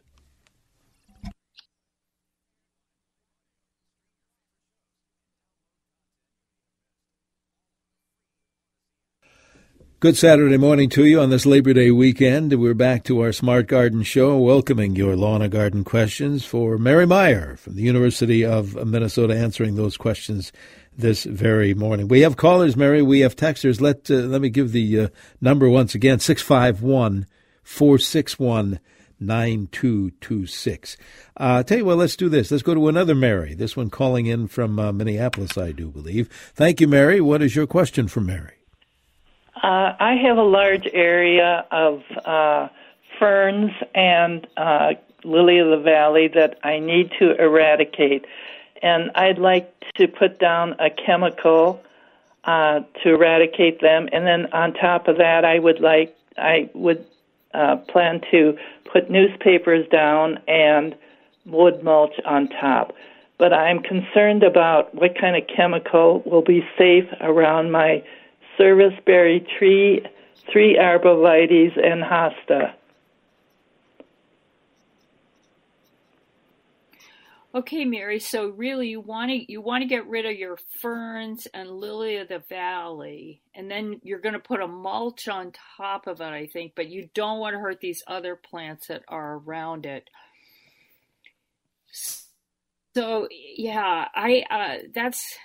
Good 9.99 10.15
Saturday 10.15 10.57
morning 10.57 10.89
to 10.89 11.05
you 11.05 11.19
on 11.19 11.31
this 11.31 11.47
Labor 11.47 11.73
Day 11.73 11.89
weekend. 11.89 12.53
We're 12.53 12.75
back 12.75 13.03
to 13.05 13.19
our 13.21 13.31
Smart 13.31 13.65
Garden 13.65 14.03
Show, 14.03 14.37
welcoming 14.37 14.95
your 14.95 15.15
lawn 15.15 15.41
and 15.41 15.51
garden 15.51 15.83
questions 15.83 16.45
for 16.45 16.77
Mary 16.77 17.07
Meyer 17.07 17.55
from 17.55 17.73
the 17.73 17.81
University 17.81 18.45
of 18.45 18.75
Minnesota, 18.85 19.35
answering 19.35 19.73
those 19.73 19.97
questions 19.97 20.51
this 20.95 21.23
very 21.23 21.73
morning. 21.73 22.07
We 22.07 22.21
have 22.21 22.37
callers, 22.37 22.77
Mary. 22.77 23.01
We 23.01 23.21
have 23.21 23.35
texters. 23.35 23.81
Let 23.81 24.11
uh, 24.11 24.27
let 24.27 24.39
me 24.39 24.51
give 24.51 24.71
the 24.71 24.99
uh, 24.99 25.07
number 25.41 25.67
once 25.67 25.95
again: 25.95 26.19
six 26.19 26.43
five 26.43 26.83
one 26.83 27.25
four 27.63 27.97
six 27.97 28.37
one 28.37 28.79
nine 29.19 29.67
two 29.71 30.11
two 30.21 30.45
six. 30.45 30.95
Uh, 31.37 31.63
tell 31.63 31.79
you 31.79 31.85
what, 31.85 31.97
let's 31.97 32.15
do 32.15 32.29
this. 32.29 32.51
Let's 32.51 32.61
go 32.61 32.75
to 32.75 32.87
another 32.87 33.15
Mary. 33.15 33.55
This 33.55 33.75
one 33.75 33.89
calling 33.89 34.27
in 34.27 34.47
from 34.47 34.77
uh, 34.77 34.91
Minneapolis, 34.91 35.57
I 35.57 35.71
do 35.71 35.89
believe. 35.89 36.29
Thank 36.53 36.81
you, 36.81 36.87
Mary. 36.87 37.19
What 37.19 37.41
is 37.41 37.55
your 37.55 37.65
question 37.65 38.07
for 38.07 38.21
Mary? 38.21 38.56
Uh, 39.63 39.95
I 39.99 40.15
have 40.15 40.37
a 40.37 40.43
large 40.43 40.87
area 40.93 41.65
of 41.71 42.03
uh, 42.25 42.69
ferns 43.17 43.71
and 43.95 44.45
uh, 44.55 44.93
lily 45.23 45.57
of 45.57 45.69
the 45.69 45.77
valley 45.83 46.27
that 46.27 46.59
I 46.63 46.79
need 46.79 47.11
to 47.19 47.35
eradicate, 47.41 48.25
and 48.83 49.09
I'd 49.15 49.39
like 49.39 49.73
to 49.95 50.07
put 50.07 50.39
down 50.39 50.75
a 50.79 50.89
chemical 50.91 51.81
uh, 52.43 52.81
to 53.03 53.09
eradicate 53.15 53.81
them. 53.81 54.07
And 54.11 54.27
then 54.27 54.53
on 54.53 54.73
top 54.73 55.07
of 55.07 55.17
that, 55.17 55.43
I 55.43 55.57
would 55.57 55.79
like 55.79 56.15
I 56.37 56.69
would 56.75 57.03
uh, 57.53 57.77
plan 57.77 58.21
to 58.31 58.57
put 58.85 59.09
newspapers 59.09 59.87
down 59.89 60.37
and 60.47 60.95
wood 61.45 61.81
mulch 61.83 62.13
on 62.25 62.47
top. 62.49 62.93
But 63.39 63.53
I'm 63.53 63.81
concerned 63.81 64.43
about 64.43 64.93
what 64.93 65.17
kind 65.19 65.35
of 65.35 65.43
chemical 65.47 66.21
will 66.25 66.41
be 66.41 66.63
safe 66.77 67.05
around 67.21 67.71
my 67.71 68.03
serviceberry 68.57 69.45
tree, 69.57 70.05
three 70.51 70.77
arborvitaes, 70.77 71.77
and 71.77 72.03
hosta. 72.03 72.73
Okay, 77.55 77.85
Mary. 77.85 78.19
So 78.19 78.49
really, 78.49 78.89
you 78.89 78.99
want 78.99 79.31
to 79.31 79.51
you 79.51 79.61
want 79.61 79.81
to 79.81 79.87
get 79.87 80.07
rid 80.07 80.27
of 80.27 80.37
your 80.37 80.59
ferns 80.79 81.47
and 81.55 81.69
lily 81.69 82.17
of 82.17 82.27
the 82.27 82.43
valley, 82.49 83.41
and 83.55 83.71
then 83.71 83.99
you're 84.03 84.19
going 84.19 84.33
to 84.33 84.39
put 84.39 84.61
a 84.61 84.67
mulch 84.67 85.27
on 85.27 85.53
top 85.77 86.05
of 86.05 86.21
it, 86.21 86.25
I 86.25 86.45
think. 86.45 86.73
But 86.75 86.89
you 86.89 87.09
don't 87.15 87.39
want 87.39 87.55
to 87.55 87.59
hurt 87.59 87.79
these 87.79 88.03
other 88.05 88.35
plants 88.35 88.87
that 88.87 89.03
are 89.07 89.37
around 89.37 89.87
it. 89.87 90.07
So 92.95 93.27
yeah, 93.31 94.07
I 94.13 94.43
uh, 94.51 94.87
that's 94.93 95.37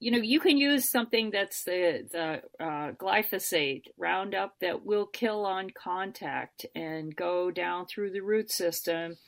you 0.00 0.10
know, 0.10 0.18
you 0.18 0.40
can 0.40 0.56
use 0.56 0.90
something 0.90 1.30
that's 1.30 1.62
the 1.64 2.08
the 2.10 2.64
uh, 2.64 2.92
glyphosate 2.92 3.84
Roundup 3.98 4.54
that 4.60 4.84
will 4.84 5.06
kill 5.06 5.44
on 5.44 5.70
contact 5.70 6.64
and 6.74 7.14
go 7.14 7.50
down 7.50 7.86
through 7.86 8.12
the 8.12 8.22
root 8.22 8.50
system. 8.50 9.18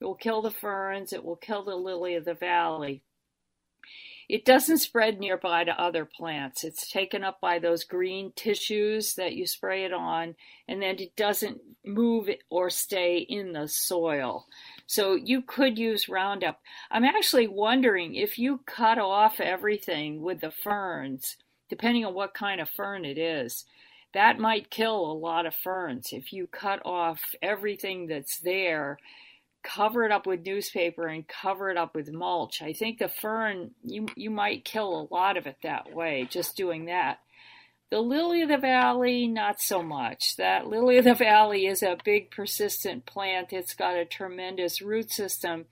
It 0.00 0.04
will 0.04 0.14
kill 0.14 0.40
the 0.40 0.52
ferns. 0.52 1.12
It 1.12 1.24
will 1.24 1.36
kill 1.36 1.64
the 1.64 1.74
lily 1.74 2.14
of 2.14 2.24
the 2.24 2.34
valley. 2.34 3.02
It 4.30 4.44
doesn't 4.44 4.78
spread 4.78 5.18
nearby 5.18 5.64
to 5.64 5.72
other 5.72 6.04
plants. 6.04 6.62
It's 6.62 6.88
taken 6.88 7.24
up 7.24 7.40
by 7.40 7.58
those 7.58 7.82
green 7.82 8.30
tissues 8.36 9.14
that 9.16 9.32
you 9.32 9.44
spray 9.44 9.84
it 9.84 9.92
on, 9.92 10.36
and 10.68 10.80
then 10.80 11.00
it 11.00 11.16
doesn't 11.16 11.60
move 11.84 12.30
or 12.48 12.70
stay 12.70 13.18
in 13.18 13.52
the 13.52 13.66
soil. 13.66 14.46
So 14.86 15.16
you 15.16 15.42
could 15.42 15.76
use 15.76 16.08
Roundup. 16.08 16.60
I'm 16.92 17.02
actually 17.02 17.48
wondering 17.48 18.14
if 18.14 18.38
you 18.38 18.60
cut 18.66 18.98
off 18.98 19.40
everything 19.40 20.22
with 20.22 20.40
the 20.42 20.52
ferns, 20.52 21.36
depending 21.68 22.04
on 22.04 22.14
what 22.14 22.32
kind 22.32 22.60
of 22.60 22.68
fern 22.68 23.04
it 23.04 23.18
is, 23.18 23.64
that 24.14 24.38
might 24.38 24.70
kill 24.70 25.10
a 25.10 25.12
lot 25.12 25.44
of 25.44 25.56
ferns. 25.56 26.12
If 26.12 26.32
you 26.32 26.46
cut 26.46 26.80
off 26.84 27.20
everything 27.42 28.06
that's 28.06 28.38
there, 28.38 28.98
cover 29.62 30.04
it 30.04 30.12
up 30.12 30.26
with 30.26 30.44
newspaper 30.44 31.06
and 31.06 31.26
cover 31.26 31.70
it 31.70 31.76
up 31.76 31.94
with 31.94 32.12
mulch. 32.12 32.62
I 32.62 32.72
think 32.72 32.98
the 32.98 33.08
fern 33.08 33.72
you 33.82 34.06
you 34.16 34.30
might 34.30 34.64
kill 34.64 35.08
a 35.10 35.14
lot 35.14 35.36
of 35.36 35.46
it 35.46 35.56
that 35.62 35.92
way, 35.92 36.26
just 36.30 36.56
doing 36.56 36.86
that. 36.86 37.18
The 37.90 38.00
lily 38.00 38.42
of 38.42 38.48
the 38.48 38.56
valley, 38.56 39.26
not 39.26 39.60
so 39.60 39.82
much. 39.82 40.36
That 40.36 40.68
lily 40.68 40.98
of 40.98 41.04
the 41.04 41.14
valley 41.14 41.66
is 41.66 41.82
a 41.82 41.96
big 42.04 42.30
persistent 42.30 43.04
plant. 43.04 43.52
It's 43.52 43.74
got 43.74 43.96
a 43.96 44.04
tremendous 44.04 44.80
root 44.80 45.10
system, 45.10 45.64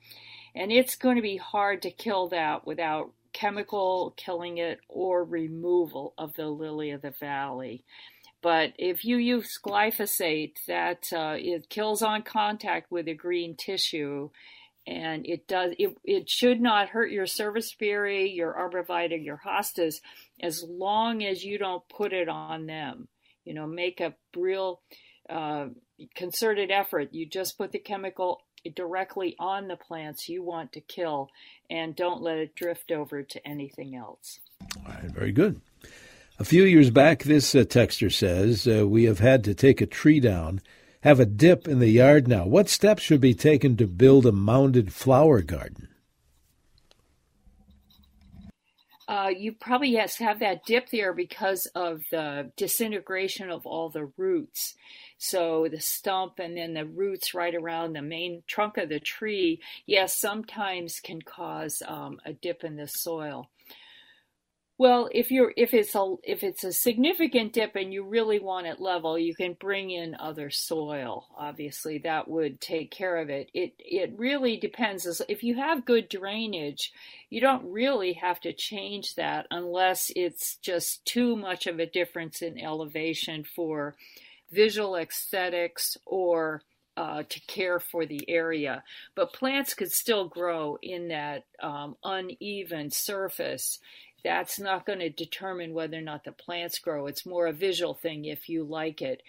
and 0.53 0.71
it's 0.71 0.95
going 0.95 1.15
to 1.15 1.21
be 1.21 1.37
hard 1.37 1.81
to 1.83 1.91
kill 1.91 2.27
that 2.29 2.67
without 2.67 3.13
chemical 3.31 4.13
killing 4.17 4.57
it 4.57 4.79
or 4.87 5.23
removal 5.23 6.13
of 6.17 6.33
the 6.33 6.47
lily 6.47 6.91
of 6.91 7.01
the 7.01 7.13
valley. 7.19 7.83
But 8.41 8.73
if 8.77 9.03
you 9.03 9.17
use 9.17 9.59
glyphosate, 9.63 10.55
that 10.67 11.03
uh, 11.13 11.35
it 11.37 11.69
kills 11.69 12.01
on 12.01 12.23
contact 12.23 12.91
with 12.91 13.05
the 13.05 13.13
green 13.13 13.55
tissue 13.55 14.29
and 14.89 15.25
it 15.27 15.47
does 15.47 15.73
it, 15.77 15.95
it 16.03 16.29
should 16.29 16.59
not 16.59 16.89
hurt 16.89 17.11
your 17.11 17.27
serviceberry, 17.27 18.31
your 18.31 18.53
arborvitae, 18.53 19.23
your 19.23 19.39
hostas, 19.45 19.95
as 20.41 20.63
long 20.67 21.23
as 21.23 21.43
you 21.43 21.57
don't 21.57 21.87
put 21.89 22.11
it 22.11 22.27
on 22.27 22.65
them. 22.65 23.07
You 23.45 23.53
know, 23.53 23.67
make 23.67 23.99
a 23.99 24.15
real 24.35 24.81
uh, 25.29 25.67
concerted 26.15 26.71
effort. 26.71 27.13
You 27.13 27.25
just 27.27 27.57
put 27.57 27.71
the 27.71 27.79
chemical 27.79 28.41
directly 28.75 29.35
on 29.39 29.67
the 29.67 29.75
plants 29.75 30.27
you 30.27 30.43
want 30.43 30.73
to 30.73 30.81
kill, 30.81 31.29
and 31.69 31.95
don't 31.95 32.21
let 32.21 32.37
it 32.37 32.55
drift 32.55 32.91
over 32.91 33.23
to 33.23 33.47
anything 33.47 33.95
else. 33.95 34.39
All 34.85 34.91
right, 34.91 35.11
very 35.11 35.31
good. 35.31 35.61
A 36.39 36.45
few 36.45 36.63
years 36.63 36.89
back, 36.89 37.23
this 37.23 37.53
uh, 37.53 37.59
texter 37.59 38.11
says, 38.11 38.67
uh, 38.67 38.87
we 38.87 39.03
have 39.03 39.19
had 39.19 39.43
to 39.43 39.53
take 39.53 39.81
a 39.81 39.85
tree 39.85 40.19
down 40.19 40.61
have 41.01 41.19
a 41.19 41.25
dip 41.25 41.67
in 41.67 41.79
the 41.79 41.89
yard 41.89 42.27
now. 42.27 42.45
What 42.45 42.69
steps 42.69 43.03
should 43.03 43.21
be 43.21 43.33
taken 43.33 43.77
to 43.77 43.87
build 43.87 44.25
a 44.25 44.31
mounded 44.31 44.93
flower 44.93 45.41
garden? 45.41 45.87
Uh, 49.07 49.31
you 49.35 49.53
probably 49.53 49.89
yes 49.89 50.17
have 50.17 50.39
that 50.39 50.65
dip 50.65 50.89
there 50.91 51.13
because 51.13 51.65
of 51.73 52.01
the 52.11 52.51
disintegration 52.57 53.49
of 53.49 53.65
all 53.65 53.89
the 53.89 54.05
roots. 54.17 54.75
So 55.17 55.67
the 55.69 55.79
stump 55.79 56.33
and 56.37 56.55
then 56.55 56.73
the 56.73 56.85
roots 56.85 57.33
right 57.33 57.55
around 57.55 57.93
the 57.93 58.03
main 58.03 58.43
trunk 58.45 58.77
of 58.77 58.89
the 58.89 58.99
tree, 58.99 59.61
yes, 59.87 60.19
sometimes 60.19 60.99
can 60.99 61.21
cause 61.23 61.81
um, 61.87 62.19
a 62.23 62.33
dip 62.33 62.63
in 62.63 62.75
the 62.75 62.87
soil. 62.87 63.49
Well, 64.79 65.09
if 65.11 65.29
you're 65.29 65.51
if 65.57 65.73
it's 65.73 65.93
a 65.93 66.15
if 66.23 66.41
it's 66.41 66.63
a 66.63 66.71
significant 66.71 67.51
dip 67.51 67.75
and 67.75 67.93
you 67.93 68.05
really 68.05 68.39
want 68.39 68.65
it 68.65 68.79
level, 68.79 69.19
you 69.19 69.35
can 69.35 69.57
bring 69.59 69.91
in 69.91 70.15
other 70.15 70.49
soil. 70.49 71.27
Obviously, 71.37 71.97
that 71.99 72.29
would 72.29 72.61
take 72.61 72.89
care 72.89 73.17
of 73.17 73.29
it. 73.29 73.51
It 73.53 73.73
it 73.77 74.13
really 74.17 74.55
depends. 74.55 75.21
If 75.27 75.43
you 75.43 75.55
have 75.55 75.83
good 75.83 76.07
drainage, 76.07 76.93
you 77.29 77.41
don't 77.41 77.69
really 77.69 78.13
have 78.13 78.39
to 78.39 78.53
change 78.53 79.15
that 79.15 79.47
unless 79.51 80.13
it's 80.15 80.55
just 80.55 81.03
too 81.03 81.35
much 81.35 81.67
of 81.67 81.79
a 81.79 81.85
difference 81.85 82.41
in 82.41 82.57
elevation 82.57 83.43
for 83.43 83.97
visual 84.49 84.95
aesthetics 84.95 85.97
or 86.05 86.63
uh, 86.95 87.23
to 87.29 87.39
care 87.47 87.79
for 87.79 88.05
the 88.05 88.29
area. 88.29 88.83
But 89.15 89.33
plants 89.33 89.73
could 89.73 89.91
still 89.91 90.27
grow 90.27 90.77
in 90.81 91.09
that 91.09 91.45
um, 91.61 91.95
uneven 92.03 92.91
surface 92.91 93.79
that's 94.23 94.59
not 94.59 94.85
going 94.85 94.99
to 94.99 95.09
determine 95.09 95.73
whether 95.73 95.97
or 95.97 96.01
not 96.01 96.23
the 96.23 96.31
plants 96.31 96.79
grow. 96.79 97.07
It's 97.07 97.25
more 97.25 97.47
a 97.47 97.53
visual 97.53 97.93
thing 97.93 98.25
if 98.25 98.49
you 98.49 98.63
like 98.63 99.01
it. 99.01 99.21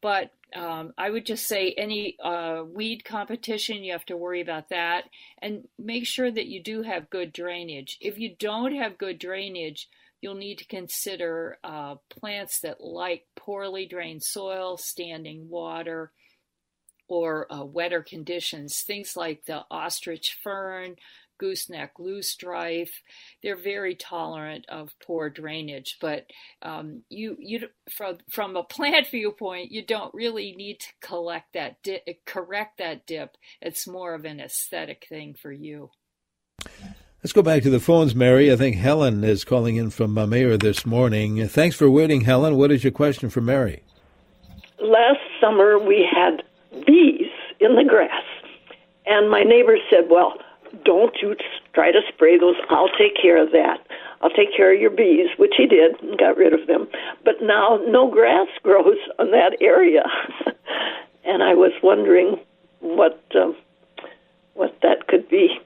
But 0.00 0.30
um, 0.54 0.92
I 0.96 1.10
would 1.10 1.26
just 1.26 1.46
say 1.46 1.74
any 1.76 2.16
uh, 2.22 2.62
weed 2.72 3.04
competition, 3.04 3.82
you 3.82 3.92
have 3.92 4.06
to 4.06 4.16
worry 4.16 4.40
about 4.40 4.68
that. 4.68 5.04
And 5.42 5.66
make 5.78 6.06
sure 6.06 6.30
that 6.30 6.46
you 6.46 6.62
do 6.62 6.82
have 6.82 7.10
good 7.10 7.32
drainage. 7.32 7.98
If 8.00 8.18
you 8.18 8.34
don't 8.38 8.74
have 8.74 8.98
good 8.98 9.18
drainage, 9.18 9.88
you'll 10.20 10.34
need 10.34 10.58
to 10.58 10.66
consider 10.66 11.58
uh, 11.64 11.96
plants 12.08 12.60
that 12.60 12.80
like 12.80 13.26
poorly 13.36 13.86
drained 13.86 14.22
soil, 14.22 14.76
standing 14.76 15.48
water, 15.48 16.12
or 17.08 17.52
uh, 17.52 17.64
wetter 17.64 18.02
conditions. 18.02 18.82
Things 18.86 19.16
like 19.16 19.46
the 19.46 19.64
ostrich 19.70 20.38
fern, 20.42 20.96
gooseneck 21.38 21.96
loosestrife. 21.98 22.90
They're 23.42 23.56
very 23.56 23.94
tolerant 23.94 24.66
of 24.68 24.94
poor 25.04 25.30
drainage, 25.30 25.98
but 26.00 26.26
um, 26.62 27.02
you 27.08 27.36
you 27.38 27.68
from 27.90 28.18
from 28.30 28.56
a 28.56 28.62
plant 28.62 29.06
viewpoint, 29.10 29.72
you 29.72 29.84
don't 29.84 30.14
really 30.14 30.54
need 30.56 30.80
to 30.80 30.88
collect 31.00 31.54
that 31.54 31.82
di- 31.82 32.18
correct 32.26 32.78
that 32.78 33.06
dip. 33.06 33.36
It's 33.60 33.86
more 33.86 34.14
of 34.14 34.24
an 34.24 34.40
aesthetic 34.40 35.06
thing 35.08 35.34
for 35.34 35.52
you. 35.52 35.90
Let's 37.22 37.32
go 37.32 37.42
back 37.42 37.62
to 37.64 37.70
the 37.70 37.80
phones, 37.80 38.14
Mary. 38.14 38.52
I 38.52 38.56
think 38.56 38.76
Helen 38.76 39.24
is 39.24 39.44
calling 39.44 39.76
in 39.76 39.90
from 39.90 40.16
uh, 40.16 40.26
Mayer 40.26 40.56
this 40.56 40.86
morning. 40.86 41.48
Thanks 41.48 41.74
for 41.74 41.90
waiting, 41.90 42.20
Helen. 42.20 42.56
What 42.56 42.70
is 42.70 42.84
your 42.84 42.92
question 42.92 43.28
for 43.28 43.40
Mary? 43.40 43.82
Last 44.80 45.20
summer 45.40 45.78
we 45.78 46.06
had 46.08 46.44
bees 46.86 47.30
in 47.58 47.74
the 47.74 47.84
grass, 47.84 48.22
and 49.06 49.30
my 49.30 49.42
neighbor 49.42 49.76
said, 49.90 50.08
"Well." 50.08 50.34
Don't 50.84 51.16
you 51.22 51.36
try 51.74 51.90
to 51.90 52.00
spray 52.08 52.38
those. 52.38 52.56
I'll 52.70 52.90
take 52.98 53.20
care 53.20 53.42
of 53.42 53.52
that. 53.52 53.78
I'll 54.20 54.30
take 54.30 54.54
care 54.56 54.74
of 54.74 54.80
your 54.80 54.90
bees, 54.90 55.28
which 55.36 55.54
he 55.56 55.66
did 55.66 56.00
and 56.02 56.18
got 56.18 56.36
rid 56.36 56.52
of 56.52 56.66
them. 56.66 56.88
But 57.24 57.36
now 57.40 57.78
no 57.86 58.10
grass 58.10 58.48
grows 58.62 58.98
on 59.18 59.30
that 59.30 59.56
area. 59.60 60.02
and 61.24 61.42
I 61.42 61.54
was 61.54 61.72
wondering 61.82 62.36
what 62.80 63.22
um, 63.34 63.56
what 64.54 64.76
that 64.82 65.06
could 65.06 65.28
be. 65.28 65.58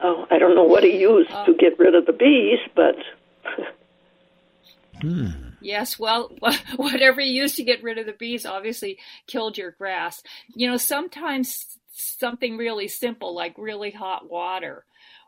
Oh, 0.00 0.26
I 0.30 0.38
don't 0.38 0.54
know 0.54 0.64
what 0.64 0.84
he 0.84 0.96
used 0.98 1.30
uh, 1.30 1.44
to 1.46 1.54
get 1.54 1.78
rid 1.78 1.94
of 1.94 2.06
the 2.06 2.12
bees, 2.12 2.60
but. 2.74 2.96
hmm. 5.00 5.30
Yes, 5.60 5.98
well, 5.98 6.30
whatever 6.76 7.20
you 7.20 7.42
used 7.42 7.56
to 7.56 7.64
get 7.64 7.82
rid 7.82 7.98
of 7.98 8.06
the 8.06 8.12
bees 8.12 8.46
obviously 8.46 8.98
killed 9.26 9.58
your 9.58 9.72
grass. 9.72 10.22
You 10.54 10.68
know, 10.68 10.76
sometimes 10.76 11.77
something 11.98 12.56
really 12.56 12.88
simple 12.88 13.34
like 13.34 13.54
really 13.58 13.90
hot 13.90 14.30
water 14.30 14.84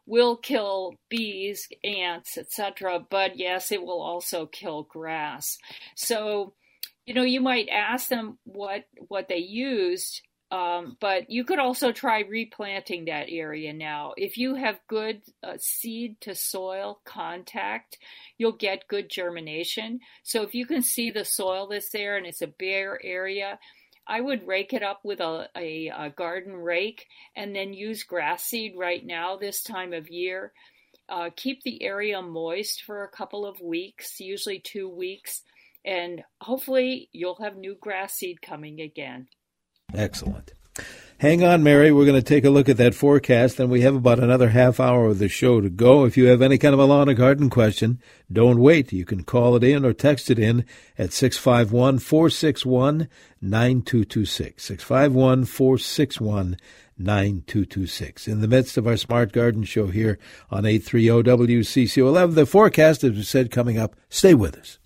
will 0.06 0.36
kill 0.36 0.94
bees, 1.08 1.68
ants, 1.84 2.36
etc. 2.36 3.06
But 3.08 3.38
yes, 3.38 3.70
it 3.70 3.82
will 3.82 4.00
also 4.00 4.46
kill 4.46 4.82
grass. 4.82 5.58
So, 5.94 6.54
you 7.06 7.14
know, 7.14 7.22
you 7.22 7.40
might 7.40 7.68
ask 7.68 8.08
them 8.08 8.38
what 8.44 8.84
what 9.08 9.28
they 9.28 9.38
used, 9.38 10.22
um, 10.50 10.96
but 11.00 11.30
you 11.30 11.44
could 11.44 11.60
also 11.60 11.92
try 11.92 12.20
replanting 12.20 13.04
that 13.04 13.26
area 13.28 13.72
now. 13.72 14.14
If 14.16 14.36
you 14.36 14.56
have 14.56 14.80
good 14.88 15.22
uh, 15.44 15.58
seed 15.58 16.20
to 16.22 16.34
soil 16.34 17.00
contact, 17.04 17.98
you'll 18.36 18.52
get 18.56 18.88
good 18.88 19.08
germination. 19.08 20.00
So 20.24 20.42
if 20.42 20.54
you 20.54 20.66
can 20.66 20.82
see 20.82 21.12
the 21.12 21.24
soil 21.24 21.68
that's 21.68 21.90
there 21.90 22.16
and 22.16 22.26
it's 22.26 22.42
a 22.42 22.48
bare 22.48 22.98
area, 23.04 23.60
I 24.06 24.20
would 24.20 24.46
rake 24.46 24.72
it 24.72 24.82
up 24.82 25.00
with 25.04 25.20
a, 25.20 25.48
a, 25.56 25.88
a, 25.88 26.10
garden 26.10 26.54
rake 26.54 27.06
and 27.36 27.54
then 27.54 27.72
use 27.72 28.02
grass 28.02 28.42
seed 28.42 28.74
right 28.76 29.04
now 29.04 29.36
this 29.36 29.62
time 29.62 29.92
of 29.92 30.08
year. 30.08 30.52
Uh, 31.08 31.30
keep 31.34 31.62
the 31.62 31.82
area 31.82 32.20
moist 32.22 32.82
for 32.82 33.04
a 33.04 33.08
couple 33.08 33.46
of 33.46 33.60
weeks, 33.60 34.20
usually 34.20 34.60
two 34.60 34.88
weeks, 34.88 35.42
and 35.84 36.22
hopefully 36.40 37.08
you'll 37.12 37.40
have 37.40 37.56
new 37.56 37.76
grass 37.80 38.14
seed 38.14 38.40
coming 38.40 38.80
again. 38.80 39.28
Excellent. 39.92 40.52
Hang 41.20 41.44
on, 41.44 41.62
Mary. 41.62 41.92
We're 41.92 42.06
going 42.06 42.16
to 42.16 42.22
take 42.22 42.46
a 42.46 42.50
look 42.50 42.70
at 42.70 42.78
that 42.78 42.94
forecast, 42.94 43.60
and 43.60 43.68
we 43.68 43.82
have 43.82 43.94
about 43.94 44.20
another 44.20 44.48
half 44.48 44.80
hour 44.80 45.04
of 45.04 45.18
the 45.18 45.28
show 45.28 45.60
to 45.60 45.68
go. 45.68 46.06
If 46.06 46.16
you 46.16 46.28
have 46.28 46.40
any 46.40 46.56
kind 46.56 46.72
of 46.72 46.80
a 46.80 46.86
lawn 46.86 47.10
or 47.10 47.12
garden 47.12 47.50
question, 47.50 48.00
don't 48.32 48.58
wait. 48.58 48.90
You 48.90 49.04
can 49.04 49.24
call 49.24 49.54
it 49.54 49.62
in 49.62 49.84
or 49.84 49.92
text 49.92 50.30
it 50.30 50.38
in 50.38 50.64
at 50.96 51.12
651 51.12 51.98
461 51.98 53.06
9226. 53.42 54.64
651 54.64 55.44
461 55.44 56.56
9226. 56.96 58.26
In 58.26 58.40
the 58.40 58.48
midst 58.48 58.78
of 58.78 58.86
our 58.86 58.96
Smart 58.96 59.30
Garden 59.32 59.64
show 59.64 59.88
here 59.88 60.18
on 60.50 60.64
830 60.64 61.06
WCCO 61.28 61.98
11, 61.98 62.34
the 62.34 62.46
forecast, 62.46 63.04
as 63.04 63.10
we 63.10 63.22
said, 63.24 63.50
coming 63.50 63.76
up. 63.76 63.94
Stay 64.08 64.32
with 64.32 64.56
us. 64.56 64.79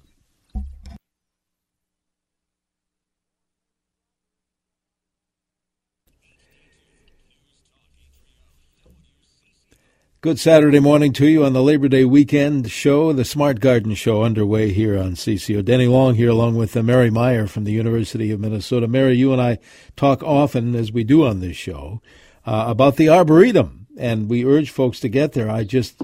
Good 10.25 10.41
Saturday 10.41 10.81
morning 10.81 11.13
to 11.13 11.27
you 11.27 11.45
on 11.45 11.53
the 11.53 11.63
Labor 11.63 11.87
Day 11.87 12.07
weekend 12.07 12.71
show, 12.71 13.13
the 13.13 13.27
Smart 13.27 13.61
Garden 13.61 13.95
Show 13.95 14.23
underway 14.23 14.73
here 14.73 14.99
on 14.99 15.17
CCO. 15.17 15.63
Denny 15.63 15.87
Long 15.87 16.15
here 16.15 16.31
along 16.31 16.55
with 16.55 16.75
uh, 16.75 16.83
Mary 16.83 17.11
Meyer 17.11 17.47
from 17.47 17.65
the 17.65 17.73
University 17.73 18.31
of 18.31 18.41
Minnesota. 18.41 18.89
Mary, 18.89 19.17
you 19.17 19.35
and 19.35 19.43
I 19.43 19.59
talk 19.97 20.23
often, 20.23 20.75
as 20.75 20.91
we 20.91 21.05
do 21.05 21.27
on 21.27 21.41
this 21.41 21.59
show, 21.59 22.01
uh, 22.47 22.65
about 22.69 22.97
the 22.97 23.11
Arboretum, 23.11 23.87
and 23.99 24.31
we 24.31 24.47
urge 24.47 24.71
folks 24.71 24.99
to 25.01 25.11
get 25.11 25.33
there. 25.33 25.51
I 25.51 25.63
just, 25.63 26.01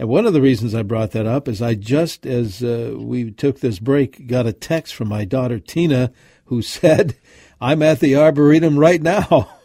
and 0.00 0.08
one 0.08 0.26
of 0.26 0.32
the 0.32 0.42
reasons 0.42 0.74
I 0.74 0.82
brought 0.82 1.12
that 1.12 1.26
up 1.26 1.46
is 1.46 1.62
I 1.62 1.76
just, 1.76 2.26
as 2.26 2.64
uh, 2.64 2.96
we 2.98 3.30
took 3.30 3.60
this 3.60 3.78
break, 3.78 4.26
got 4.26 4.46
a 4.46 4.52
text 4.52 4.96
from 4.96 5.06
my 5.06 5.24
daughter 5.24 5.60
Tina 5.60 6.10
who 6.46 6.60
said, 6.62 7.16
I'm 7.60 7.82
at 7.82 8.00
the 8.00 8.16
Arboretum 8.16 8.80
right 8.80 9.00
now. 9.00 9.48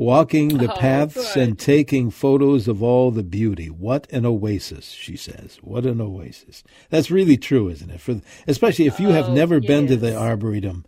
walking 0.00 0.48
the 0.56 0.72
oh, 0.72 0.76
paths 0.76 1.36
and 1.36 1.58
taking 1.58 2.10
photos 2.10 2.66
of 2.66 2.82
all 2.82 3.10
the 3.10 3.22
beauty. 3.22 3.68
What 3.68 4.10
an 4.10 4.24
oasis, 4.24 4.88
she 4.88 5.14
says. 5.14 5.58
What 5.60 5.84
an 5.84 6.00
oasis. 6.00 6.64
That's 6.88 7.10
really 7.10 7.36
true, 7.36 7.68
isn't 7.68 7.90
it? 7.90 8.00
For 8.00 8.22
especially 8.48 8.86
if 8.86 8.98
you 8.98 9.10
oh, 9.10 9.12
have 9.12 9.28
never 9.28 9.58
yes. 9.58 9.66
been 9.66 9.86
to 9.88 9.96
the 9.96 10.16
arboretum, 10.16 10.86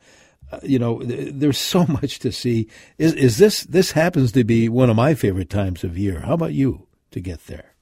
uh, 0.50 0.60
you 0.62 0.78
know, 0.78 1.00
th- 1.00 1.34
there's 1.34 1.58
so 1.58 1.84
much 1.88 2.20
to 2.20 2.32
see. 2.32 2.68
Is 2.96 3.12
is 3.12 3.36
this 3.36 3.64
this 3.64 3.92
happens 3.92 4.32
to 4.32 4.44
be 4.44 4.70
one 4.70 4.88
of 4.88 4.96
my 4.96 5.12
favorite 5.12 5.50
times 5.50 5.84
of 5.84 5.98
year. 5.98 6.20
How 6.20 6.32
about 6.32 6.54
you 6.54 6.86
to 7.10 7.20
get 7.20 7.46
there? 7.48 7.74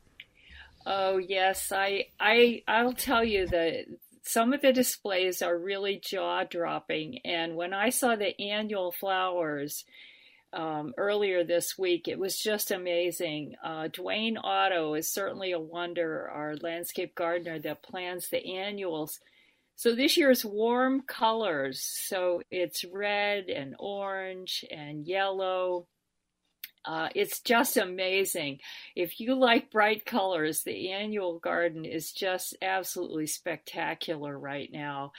Oh, 0.84 1.18
yes. 1.18 1.70
I 1.70 2.06
I 2.18 2.64
I'll 2.66 2.92
tell 2.92 3.22
you 3.22 3.46
that 3.46 3.84
some 4.22 4.52
of 4.52 4.62
the 4.62 4.72
displays 4.72 5.42
are 5.42 5.56
really 5.56 6.00
jaw 6.04 6.42
dropping. 6.42 7.20
And 7.24 7.54
when 7.54 7.72
I 7.72 7.90
saw 7.90 8.16
the 8.16 8.38
annual 8.40 8.90
flowers 8.90 9.84
um, 10.52 10.94
earlier 10.96 11.44
this 11.44 11.78
week. 11.78 12.08
It 12.08 12.18
was 12.18 12.38
just 12.38 12.70
amazing. 12.70 13.54
Uh, 13.62 13.88
Dwayne 13.88 14.36
Otto 14.42 14.94
is 14.94 15.08
certainly 15.08 15.52
a 15.52 15.60
wonder, 15.60 16.28
our 16.28 16.56
landscape 16.56 17.14
gardener 17.14 17.58
that 17.60 17.82
plans 17.82 18.28
the 18.28 18.56
annuals. 18.56 19.20
So 19.76 19.94
this 19.94 20.16
year's 20.16 20.44
warm 20.44 21.02
colors. 21.02 21.80
So 21.80 22.42
it's 22.50 22.84
red 22.84 23.48
and 23.48 23.74
orange 23.78 24.64
and 24.70 25.06
yellow. 25.06 25.86
Uh, 26.84 27.08
it's 27.14 27.40
just 27.40 27.76
amazing. 27.76 28.58
If 28.96 29.20
you 29.20 29.34
like 29.34 29.70
bright 29.70 30.04
colors, 30.06 30.62
the 30.62 30.92
annual 30.92 31.38
garden 31.38 31.84
is 31.84 32.12
just 32.12 32.56
absolutely 32.62 33.26
spectacular 33.26 34.38
right 34.38 34.70
now. 34.72 35.12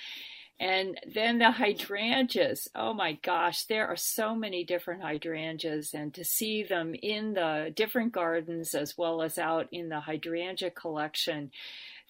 And 0.61 0.99
then 1.11 1.39
the 1.39 1.49
hydrangeas. 1.49 2.67
Oh 2.75 2.93
my 2.93 3.13
gosh, 3.13 3.63
there 3.63 3.87
are 3.87 3.95
so 3.95 4.35
many 4.35 4.63
different 4.63 5.01
hydrangeas, 5.01 5.95
and 5.95 6.13
to 6.13 6.23
see 6.23 6.61
them 6.61 6.93
in 6.93 7.33
the 7.33 7.73
different 7.75 8.11
gardens 8.11 8.75
as 8.75 8.95
well 8.95 9.23
as 9.23 9.39
out 9.39 9.69
in 9.71 9.89
the 9.89 10.01
hydrangea 10.01 10.69
collection, 10.69 11.49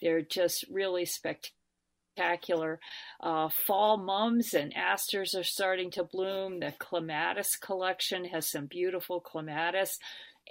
they're 0.01 0.21
just 0.21 0.65
really 0.69 1.05
spectacular. 1.05 2.81
Uh, 3.21 3.47
fall 3.47 3.95
mums 3.95 4.53
and 4.53 4.75
asters 4.75 5.33
are 5.33 5.45
starting 5.45 5.89
to 5.91 6.03
bloom. 6.03 6.59
The 6.59 6.73
clematis 6.77 7.55
collection 7.55 8.25
has 8.25 8.51
some 8.51 8.65
beautiful 8.65 9.21
clematis. 9.21 9.97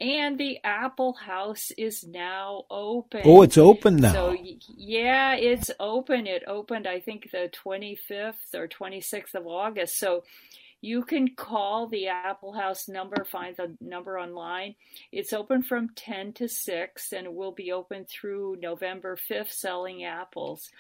And 0.01 0.39
the 0.39 0.59
Apple 0.65 1.13
House 1.13 1.71
is 1.77 2.05
now 2.07 2.65
open. 2.71 3.21
Oh, 3.25 3.43
it's 3.43 3.59
open 3.59 3.97
now. 3.97 4.13
So, 4.13 4.37
yeah, 4.77 5.35
it's 5.35 5.71
open. 5.79 6.27
It 6.27 6.43
opened, 6.47 6.87
I 6.87 7.01
think, 7.01 7.31
the 7.31 7.51
25th 7.53 8.55
or 8.55 8.67
26th 8.67 9.35
of 9.35 9.47
August. 9.47 9.99
So, 9.99 10.23
you 10.81 11.05
can 11.05 11.35
call 11.35 11.89
the 11.89 12.09
Apple 12.09 12.55
House 12.55 12.89
number, 12.89 13.25
find 13.25 13.55
the 13.57 13.77
number 13.81 14.19
online. 14.19 14.75
It's 15.13 15.33
open 15.33 15.63
from 15.63 15.91
10 15.95 16.33
to 16.35 16.49
6 16.49 17.13
and 17.13 17.27
it 17.27 17.35
will 17.35 17.53
be 17.53 17.73
open 17.73 18.07
through 18.07 18.57
November 18.61 19.19
5th 19.31 19.53
selling 19.53 20.05
apples. 20.05 20.71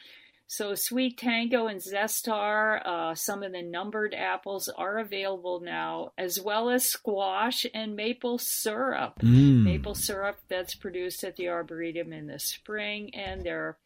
So, 0.53 0.73
SweeTango 0.73 1.71
and 1.71 1.81
Zestar, 1.81 2.85
uh, 2.85 3.15
some 3.15 3.45
of 3.45 3.53
the 3.53 3.63
numbered 3.63 4.13
apples 4.13 4.69
are 4.69 4.99
available 4.99 5.61
now, 5.61 6.11
as 6.19 6.41
well 6.41 6.71
as 6.71 6.91
squash 6.91 7.65
and 7.73 7.95
maple 7.95 8.37
syrup. 8.37 9.21
Mm. 9.21 9.63
Maple 9.63 9.95
syrup 9.95 10.41
that's 10.49 10.75
produced 10.75 11.23
at 11.23 11.37
the 11.37 11.51
Arboretum 11.51 12.13
in 12.13 12.27
the 12.27 12.41
spring, 12.41 13.15
and 13.15 13.45
there 13.45 13.61
are 13.61 13.79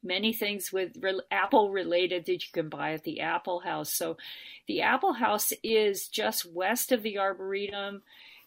many 0.00 0.32
things 0.32 0.72
with 0.72 0.92
re- 1.00 1.22
apple 1.28 1.72
related 1.72 2.24
that 2.26 2.34
you 2.34 2.52
can 2.52 2.68
buy 2.68 2.92
at 2.92 3.02
the 3.02 3.18
Apple 3.18 3.58
House. 3.58 3.96
So, 3.96 4.16
the 4.68 4.82
Apple 4.82 5.14
House 5.14 5.48
is 5.64 6.06
just 6.06 6.46
west 6.54 6.92
of 6.92 7.02
the 7.02 7.18
Arboretum. 7.18 8.02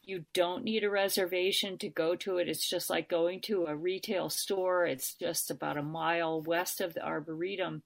You 0.05 0.25
don't 0.33 0.63
need 0.63 0.83
a 0.83 0.89
reservation 0.89 1.77
to 1.77 1.89
go 1.89 2.15
to 2.17 2.37
it. 2.37 2.49
It's 2.49 2.69
just 2.69 2.89
like 2.89 3.09
going 3.09 3.41
to 3.41 3.65
a 3.65 3.75
retail 3.75 4.29
store. 4.29 4.85
It's 4.85 5.13
just 5.13 5.49
about 5.49 5.77
a 5.77 5.83
mile 5.83 6.41
west 6.41 6.81
of 6.81 6.93
the 6.93 7.03
Arboretum. 7.03 7.83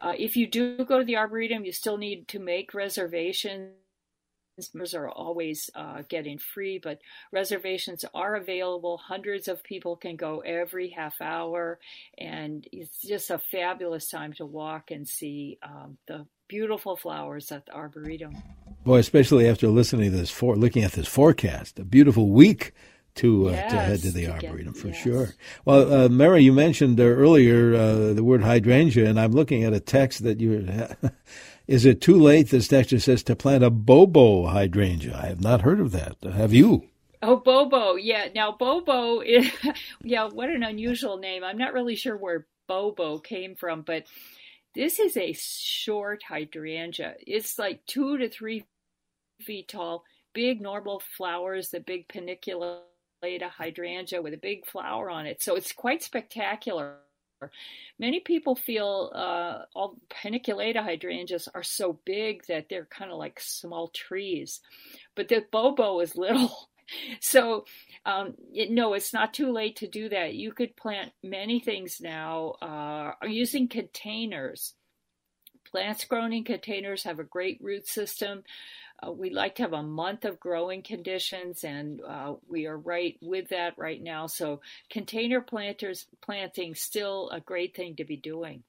Uh, 0.00 0.14
if 0.16 0.36
you 0.36 0.46
do 0.46 0.84
go 0.84 0.98
to 0.98 1.04
the 1.04 1.16
Arboretum, 1.16 1.64
you 1.64 1.72
still 1.72 1.96
need 1.96 2.28
to 2.28 2.38
make 2.38 2.74
reservations. 2.74 3.72
Members 4.74 4.94
are 4.94 5.08
always 5.08 5.70
uh, 5.76 6.02
getting 6.08 6.38
free, 6.38 6.78
but 6.78 6.98
reservations 7.30 8.04
are 8.12 8.34
available. 8.34 8.98
Hundreds 8.98 9.46
of 9.46 9.62
people 9.62 9.96
can 9.96 10.16
go 10.16 10.40
every 10.40 10.90
half 10.90 11.20
hour, 11.20 11.78
and 12.18 12.66
it's 12.72 13.00
just 13.00 13.30
a 13.30 13.38
fabulous 13.38 14.10
time 14.10 14.32
to 14.32 14.44
walk 14.44 14.90
and 14.90 15.06
see 15.06 15.58
um, 15.62 15.98
the 16.08 16.26
beautiful 16.48 16.96
flowers 16.96 17.52
at 17.52 17.66
the 17.66 17.72
Arboretum. 17.72 18.34
Boy, 18.84 18.98
especially 18.98 19.48
after 19.48 19.68
listening 19.68 20.10
to 20.10 20.16
this, 20.16 20.30
for 20.30 20.56
looking 20.56 20.82
at 20.82 20.92
this 20.92 21.06
forecast, 21.06 21.78
a 21.78 21.84
beautiful 21.84 22.30
week 22.30 22.72
to 23.16 23.48
uh, 23.48 23.52
yes, 23.52 23.72
to 23.72 23.78
head 23.78 24.00
to 24.00 24.10
the 24.12 24.28
arboretum 24.28 24.72
get, 24.72 24.76
for 24.76 24.88
yes. 24.88 24.96
sure. 24.96 25.28
Well, 25.64 25.92
uh, 25.92 26.08
Mary, 26.08 26.42
you 26.42 26.52
mentioned 26.52 27.00
uh, 27.00 27.04
earlier 27.04 27.74
uh, 27.74 28.12
the 28.14 28.24
word 28.24 28.42
hydrangea, 28.42 29.08
and 29.08 29.18
I'm 29.18 29.32
looking 29.32 29.64
at 29.64 29.72
a 29.72 29.80
text 29.80 30.22
that 30.24 30.40
you. 30.40 30.66
Is 31.66 31.84
it 31.84 32.00
too 32.00 32.18
late? 32.18 32.48
This 32.48 32.66
texture 32.66 32.98
says 32.98 33.22
to 33.24 33.36
plant 33.36 33.62
a 33.62 33.68
bobo 33.68 34.46
hydrangea. 34.46 35.14
I 35.14 35.26
have 35.26 35.42
not 35.42 35.60
heard 35.60 35.80
of 35.80 35.92
that. 35.92 36.16
Have 36.22 36.54
you? 36.54 36.88
Oh, 37.20 37.36
Bobo. 37.36 37.96
Yeah. 37.96 38.28
Now, 38.34 38.52
Bobo 38.52 39.20
is, 39.20 39.50
yeah, 40.02 40.28
what 40.28 40.50
an 40.50 40.62
unusual 40.62 41.18
name. 41.18 41.42
I'm 41.44 41.58
not 41.58 41.72
really 41.72 41.96
sure 41.96 42.16
where 42.16 42.46
Bobo 42.68 43.18
came 43.18 43.56
from, 43.56 43.82
but 43.82 44.04
this 44.74 44.98
is 44.98 45.16
a 45.16 45.32
short 45.32 46.22
hydrangea. 46.22 47.14
It's 47.26 47.58
like 47.58 47.84
two 47.86 48.18
to 48.18 48.28
three 48.28 48.64
feet 49.40 49.68
tall, 49.68 50.04
big 50.34 50.60
normal 50.60 51.02
flowers, 51.16 51.70
the 51.70 51.80
big 51.80 52.08
paniculata 52.08 52.80
hydrangea 53.22 54.22
with 54.22 54.34
a 54.34 54.38
big 54.38 54.66
flower 54.66 55.10
on 55.10 55.26
it. 55.26 55.42
So 55.42 55.56
it's 55.56 55.72
quite 55.72 56.02
spectacular. 56.02 56.96
Many 57.98 58.20
people 58.20 58.56
feel 58.56 59.12
uh, 59.14 59.62
all 59.74 59.96
paniculata 60.10 60.82
hydrangeas 60.82 61.48
are 61.54 61.62
so 61.62 61.98
big 62.04 62.44
that 62.48 62.68
they're 62.68 62.86
kind 62.86 63.12
of 63.12 63.18
like 63.18 63.40
small 63.40 63.88
trees, 63.88 64.60
but 65.14 65.28
the 65.28 65.44
bobo 65.50 66.00
is 66.00 66.16
little. 66.16 66.70
So, 67.20 67.66
um, 68.08 68.34
it, 68.54 68.70
no, 68.70 68.94
it's 68.94 69.12
not 69.12 69.34
too 69.34 69.52
late 69.52 69.76
to 69.76 69.86
do 69.86 70.08
that. 70.08 70.32
You 70.32 70.52
could 70.52 70.74
plant 70.76 71.12
many 71.22 71.60
things 71.60 72.00
now 72.00 72.54
uh, 72.62 73.12
using 73.26 73.68
containers. 73.68 74.72
Plants 75.70 76.06
grown 76.06 76.32
in 76.32 76.42
containers 76.42 77.04
have 77.04 77.18
a 77.18 77.24
great 77.24 77.58
root 77.60 77.86
system. 77.86 78.44
Uh, 79.06 79.12
we 79.12 79.28
like 79.28 79.56
to 79.56 79.62
have 79.62 79.74
a 79.74 79.82
month 79.82 80.24
of 80.24 80.40
growing 80.40 80.82
conditions, 80.82 81.64
and 81.64 82.00
uh, 82.00 82.32
we 82.48 82.66
are 82.66 82.78
right 82.78 83.18
with 83.20 83.50
that 83.50 83.74
right 83.76 84.02
now. 84.02 84.26
So, 84.26 84.62
container 84.90 85.42
planters 85.42 86.06
planting 86.22 86.74
still 86.74 87.28
a 87.28 87.40
great 87.40 87.76
thing 87.76 87.96
to 87.96 88.04
be 88.04 88.16
doing. 88.16 88.62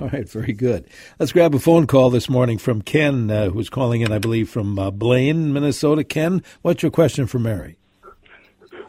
All 0.00 0.08
right, 0.08 0.28
very 0.28 0.52
good. 0.52 0.88
Let's 1.20 1.32
grab 1.32 1.54
a 1.54 1.60
phone 1.60 1.86
call 1.86 2.10
this 2.10 2.28
morning 2.28 2.58
from 2.58 2.82
Ken, 2.82 3.30
uh, 3.30 3.50
who's 3.50 3.70
calling 3.70 4.00
in, 4.00 4.10
I 4.10 4.18
believe, 4.18 4.50
from 4.50 4.76
uh, 4.76 4.90
Blaine, 4.90 5.52
Minnesota. 5.52 6.02
Ken, 6.02 6.42
what's 6.62 6.82
your 6.82 6.90
question 6.90 7.28
for 7.28 7.38
Mary? 7.38 7.79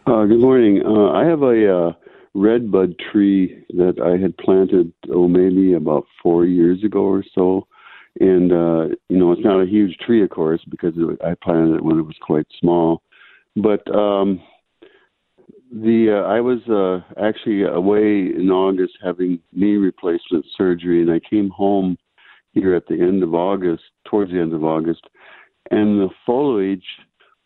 Uh, 0.08 0.26
good 0.26 0.40
morning. 0.40 0.82
Uh, 0.84 1.12
I 1.12 1.26
have 1.26 1.44
a 1.44 1.78
uh, 1.78 1.94
red 2.34 2.72
bud 2.72 2.96
tree 3.12 3.64
that 3.70 4.02
I 4.04 4.20
had 4.20 4.36
planted, 4.38 4.92
oh, 5.14 5.28
maybe 5.28 5.74
about 5.74 6.06
four 6.24 6.46
years 6.46 6.84
ago 6.84 7.02
or 7.02 7.24
so. 7.36 7.68
And, 8.20 8.52
uh, 8.52 8.96
you 9.10 9.20
know, 9.20 9.32
it's 9.32 9.46
not 9.46 9.62
a 9.62 9.68
huge 9.68 9.96
tree, 9.98 10.24
of 10.24 10.32
course, 10.32 10.62
because 10.70 10.94
it, 10.98 11.22
I 11.24 11.36
planted 11.44 11.76
it 11.76 11.84
when 11.84 12.00
it 12.00 12.06
was 12.06 12.16
quite 12.20 12.48
small. 12.60 13.04
But 13.56 13.88
um, 13.96 14.42
the 15.72 16.20
uh, 16.20 16.28
I 16.28 16.42
was 16.42 16.68
uh, 16.68 17.24
actually 17.24 17.64
away 17.64 18.34
in 18.36 18.50
August 18.50 18.94
having 19.04 19.40
knee 19.54 19.76
replacement 19.76 20.46
surgery, 20.58 21.04
and 21.04 21.12
I 21.12 21.20
came 21.20 21.50
home 21.50 21.96
here 22.54 22.74
at 22.74 22.88
the 22.88 23.00
end 23.00 23.22
of 23.22 23.36
August, 23.36 23.84
towards 24.06 24.32
the 24.32 24.40
end 24.40 24.54
of 24.54 24.64
August, 24.64 25.02
and 25.70 26.02
the 26.02 26.10
foliage 26.26 26.88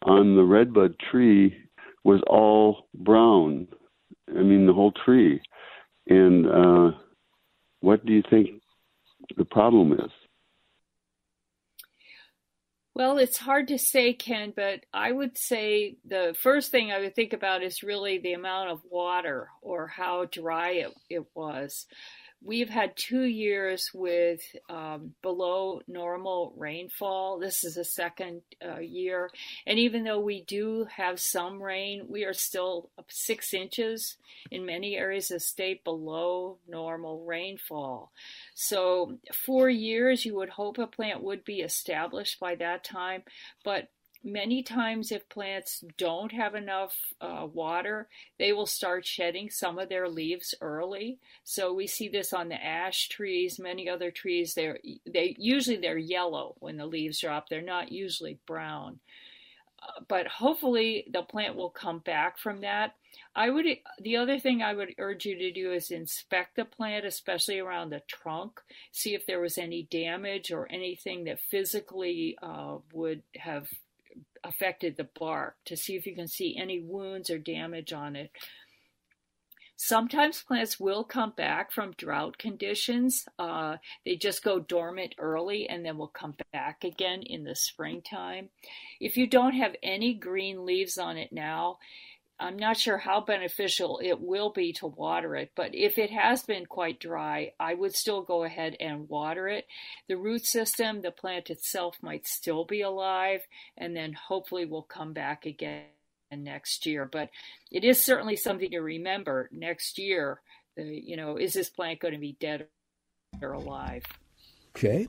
on 0.04 0.38
the 0.38 0.44
redbud 0.44 0.96
tree 1.12 1.65
was 2.06 2.22
all 2.28 2.88
brown. 2.94 3.68
I 4.30 4.42
mean, 4.42 4.68
the 4.68 4.74
whole 4.74 4.94
tree. 5.04 5.42
And 6.08 6.46
uh, 6.48 6.92
what 7.82 8.06
do 8.06 8.14
you 8.14 8.24
think 8.30 8.62
the 9.36 9.44
problem 9.44 9.92
is? 9.92 10.12
Well, 12.94 13.18
it's 13.18 13.38
hard 13.38 13.68
to 13.70 13.78
say, 13.78 14.14
Ken, 14.14 14.54
but 14.56 14.86
I 14.94 15.12
would 15.12 15.38
say 15.38 15.98
the 16.06 16.34
first 16.42 16.72
thing 16.72 16.92
I 16.92 17.00
would 17.00 17.16
think 17.16 17.34
about 17.34 17.64
is 17.64 17.84
really 17.84 18.20
the 18.20 18.34
amount 18.34 18.70
of 18.70 18.80
water 18.90 19.50
or 19.62 19.88
how 19.88 20.26
dry 20.26 20.70
it, 20.74 20.94
it 21.10 21.26
was. 21.34 21.88
We've 22.46 22.70
had 22.70 22.96
two 22.96 23.24
years 23.24 23.90
with 23.92 24.40
um, 24.70 25.16
below 25.24 25.82
normal 25.88 26.54
rainfall. 26.56 27.40
This 27.40 27.64
is 27.64 27.74
the 27.74 27.84
second 27.84 28.44
uh, 28.64 28.82
year. 28.82 29.32
And 29.66 29.80
even 29.80 30.04
though 30.04 30.20
we 30.20 30.44
do 30.44 30.86
have 30.96 31.20
some 31.20 31.60
rain, 31.60 32.06
we 32.08 32.24
are 32.24 32.34
still 32.34 32.92
six 33.10 33.52
inches 33.52 34.18
in 34.52 34.64
many 34.64 34.96
areas 34.96 35.32
of 35.32 35.38
the 35.38 35.40
state 35.40 35.84
below 35.84 36.60
normal 36.68 37.26
rainfall. 37.26 38.12
So, 38.54 39.18
four 39.34 39.68
years, 39.68 40.24
you 40.24 40.36
would 40.36 40.50
hope 40.50 40.78
a 40.78 40.86
plant 40.86 41.24
would 41.24 41.44
be 41.46 41.62
established 41.62 42.40
by 42.40 42.54
that 42.56 42.84
time. 42.84 43.24
But 43.64 43.90
many 44.26 44.64
times 44.64 45.12
if 45.12 45.30
plants 45.30 45.84
don't 45.98 46.32
have 46.32 46.56
enough 46.56 46.96
uh, 47.22 47.46
water 47.54 48.10
they 48.40 48.52
will 48.52 48.66
start 48.66 49.06
shedding 49.06 49.50
some 49.50 49.78
of 49.78 49.88
their 49.88 50.10
leaves 50.10 50.56
early. 50.60 51.20
So 51.44 51.72
we 51.72 51.86
see 51.86 52.10
this 52.10 52.34
on 52.34 52.50
the 52.50 52.62
ash 52.62 53.08
trees 53.08 53.60
many 53.60 53.88
other 53.88 54.10
trees 54.12 54.56
they're 54.56 54.80
they 55.06 55.36
usually 55.38 55.78
they're 55.78 55.98
yellow 55.98 56.56
when 56.60 56.78
the 56.78 56.88
leaves 56.88 57.20
drop 57.20 57.50
they're 57.50 57.62
not 57.62 57.92
usually 57.92 58.40
brown. 58.48 59.00
Uh, 59.82 60.02
but 60.08 60.26
hopefully 60.26 61.06
the 61.12 61.22
plant 61.22 61.56
will 61.56 61.70
come 61.70 62.00
back 62.00 62.40
from 62.40 62.62
that. 62.62 62.96
I 63.36 63.50
would 63.52 63.66
the 64.02 64.18
other 64.18 64.40
thing 64.40 64.62
i 64.62 64.74
would 64.74 64.96
urge 64.98 65.26
you 65.26 65.38
to 65.38 65.52
do 65.52 65.72
is 65.72 65.92
inspect 65.92 66.56
the 66.56 66.66
plant 66.66 67.06
especially 67.06 67.60
around 67.60 67.90
the 67.90 68.02
trunk 68.08 68.62
see 68.92 69.14
if 69.14 69.26
there 69.26 69.40
was 69.40 69.58
any 69.58 69.84
damage 69.84 70.52
or 70.52 70.68
anything 70.72 71.26
that 71.26 71.40
physically 71.40 72.38
uh, 72.42 72.78
would 72.92 73.24
have 73.36 73.70
affected 74.46 74.96
the 74.96 75.10
bark 75.20 75.56
to 75.66 75.76
see 75.76 75.96
if 75.96 76.06
you 76.06 76.16
can 76.16 76.28
see 76.28 76.58
any 76.58 76.80
wounds 76.80 77.30
or 77.30 77.38
damage 77.38 77.94
on 77.94 78.16
it. 78.16 78.32
Sometimes 79.78 80.42
plants 80.42 80.80
will 80.80 81.04
come 81.04 81.34
back 81.36 81.72
from 81.72 81.94
drought 81.98 82.38
conditions. 82.38 83.26
Uh, 83.38 83.76
they 84.06 84.16
just 84.16 84.42
go 84.42 84.58
dormant 84.60 85.16
early 85.18 85.68
and 85.68 85.86
then 85.86 85.98
will 85.98 86.08
come 86.08 86.36
back 86.54 86.86
again 86.86 87.24
in 87.24 87.44
the 87.44 87.56
springtime. 87.56 88.50
If 89.02 89.18
you 89.18 89.28
don't 89.28 89.54
have 89.54 89.76
any 89.84 90.14
green 90.14 90.66
leaves 90.66 90.98
on 90.98 91.18
it 91.18 91.34
now, 91.34 91.80
I'm 92.40 92.58
not 92.58 92.78
sure 92.78 92.98
how 92.98 93.22
beneficial 93.22 94.02
it 94.04 94.20
will 94.20 94.52
be 94.52 94.74
to 94.74 94.88
water 94.88 95.36
it, 95.36 95.52
but 95.56 95.74
if 95.74 95.98
it 95.98 96.12
has 96.12 96.44
been 96.44 96.66
quite 96.66 97.00
dry, 97.00 97.54
I 97.60 97.74
would 97.74 97.96
still 97.96 98.22
go 98.22 98.44
ahead 98.44 98.76
and 98.80 99.08
water 99.08 99.48
it. 99.48 99.66
The 100.10 100.18
root 100.18 100.46
system, 100.46 101.02
the 101.02 101.12
plant 101.12 101.50
itself 101.50 101.98
might 102.02 102.28
still 102.28 102.66
be 102.66 102.82
alive, 102.82 103.42
and 103.78 103.96
then 103.96 104.14
hopefully 104.14 104.66
will 104.66 104.84
come 104.84 105.14
back 105.14 105.46
again 105.46 105.86
next 106.30 106.86
year. 106.86 107.06
But 107.10 107.30
it 107.72 107.86
is 107.86 108.04
certainly 108.04 108.36
something 108.36 108.72
to 108.72 108.80
remember 108.80 109.50
next 109.54 109.98
year. 109.98 110.42
The, 110.76 110.84
you 110.84 111.16
know, 111.16 111.38
is 111.38 111.54
this 111.54 111.70
plant 111.70 112.02
going 112.02 112.16
to 112.16 112.20
be 112.20 112.36
dead 112.40 112.68
or 113.42 113.54
alive? 113.54 114.04
Okay. 114.76 115.08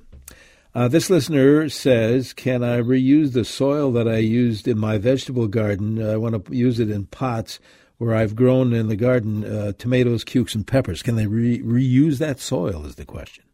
Uh, 0.76 0.88
this 0.88 1.08
listener 1.08 1.70
says, 1.70 2.34
"Can 2.34 2.62
I 2.62 2.82
reuse 2.82 3.32
the 3.32 3.46
soil 3.46 3.90
that 3.92 4.06
I 4.06 4.18
used 4.18 4.68
in 4.68 4.78
my 4.78 4.98
vegetable 4.98 5.46
garden? 5.46 6.06
I 6.06 6.18
want 6.18 6.44
to 6.44 6.54
use 6.54 6.78
it 6.78 6.90
in 6.90 7.06
pots 7.06 7.58
where 7.96 8.14
I've 8.14 8.36
grown 8.36 8.74
in 8.74 8.88
the 8.88 8.94
garden 8.94 9.42
uh, 9.42 9.72
tomatoes, 9.78 10.22
cukes, 10.22 10.54
and 10.54 10.66
peppers. 10.66 11.02
Can 11.02 11.16
they 11.16 11.26
re- 11.26 11.62
reuse 11.62 12.18
that 12.18 12.40
soil?" 12.40 12.84
Is 12.84 12.96
the 12.96 13.06
question. 13.06 13.44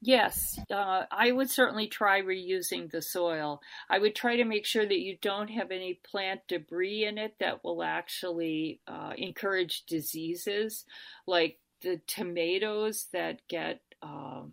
Yes, 0.00 0.60
uh, 0.70 1.06
I 1.10 1.32
would 1.32 1.50
certainly 1.50 1.88
try 1.88 2.20
reusing 2.20 2.92
the 2.92 3.02
soil. 3.02 3.60
I 3.90 3.98
would 3.98 4.14
try 4.14 4.36
to 4.36 4.44
make 4.44 4.66
sure 4.66 4.86
that 4.86 5.00
you 5.00 5.16
don't 5.20 5.50
have 5.50 5.72
any 5.72 5.94
plant 5.94 6.42
debris 6.46 7.06
in 7.06 7.18
it 7.18 7.34
that 7.40 7.64
will 7.64 7.82
actually 7.82 8.78
uh, 8.86 9.14
encourage 9.18 9.84
diseases, 9.86 10.84
like 11.26 11.58
the 11.80 12.00
tomatoes 12.06 13.08
that 13.12 13.40
get 13.48 13.80
um, 14.04 14.52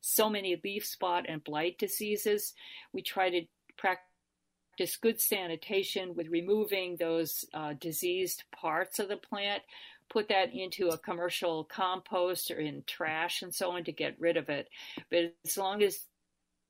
so 0.00 0.28
many 0.28 0.60
leaf 0.62 0.84
spot 0.84 1.24
and 1.28 1.42
blight 1.42 1.78
diseases. 1.78 2.52
We 2.92 3.02
try 3.02 3.30
to 3.30 3.42
practice 3.76 4.96
good 5.00 5.20
sanitation 5.20 6.14
with 6.14 6.28
removing 6.28 6.96
those 6.96 7.44
uh, 7.54 7.74
diseased 7.80 8.44
parts 8.52 8.98
of 8.98 9.08
the 9.08 9.16
plant 9.16 9.62
put 10.08 10.28
that 10.28 10.54
into 10.54 10.88
a 10.88 10.98
commercial 10.98 11.64
compost 11.64 12.50
or 12.50 12.58
in 12.58 12.82
trash 12.86 13.42
and 13.42 13.54
so 13.54 13.72
on 13.72 13.84
to 13.84 13.92
get 13.92 14.18
rid 14.18 14.36
of 14.36 14.48
it. 14.48 14.68
But 15.10 15.34
as 15.44 15.56
long 15.56 15.82
as 15.82 15.98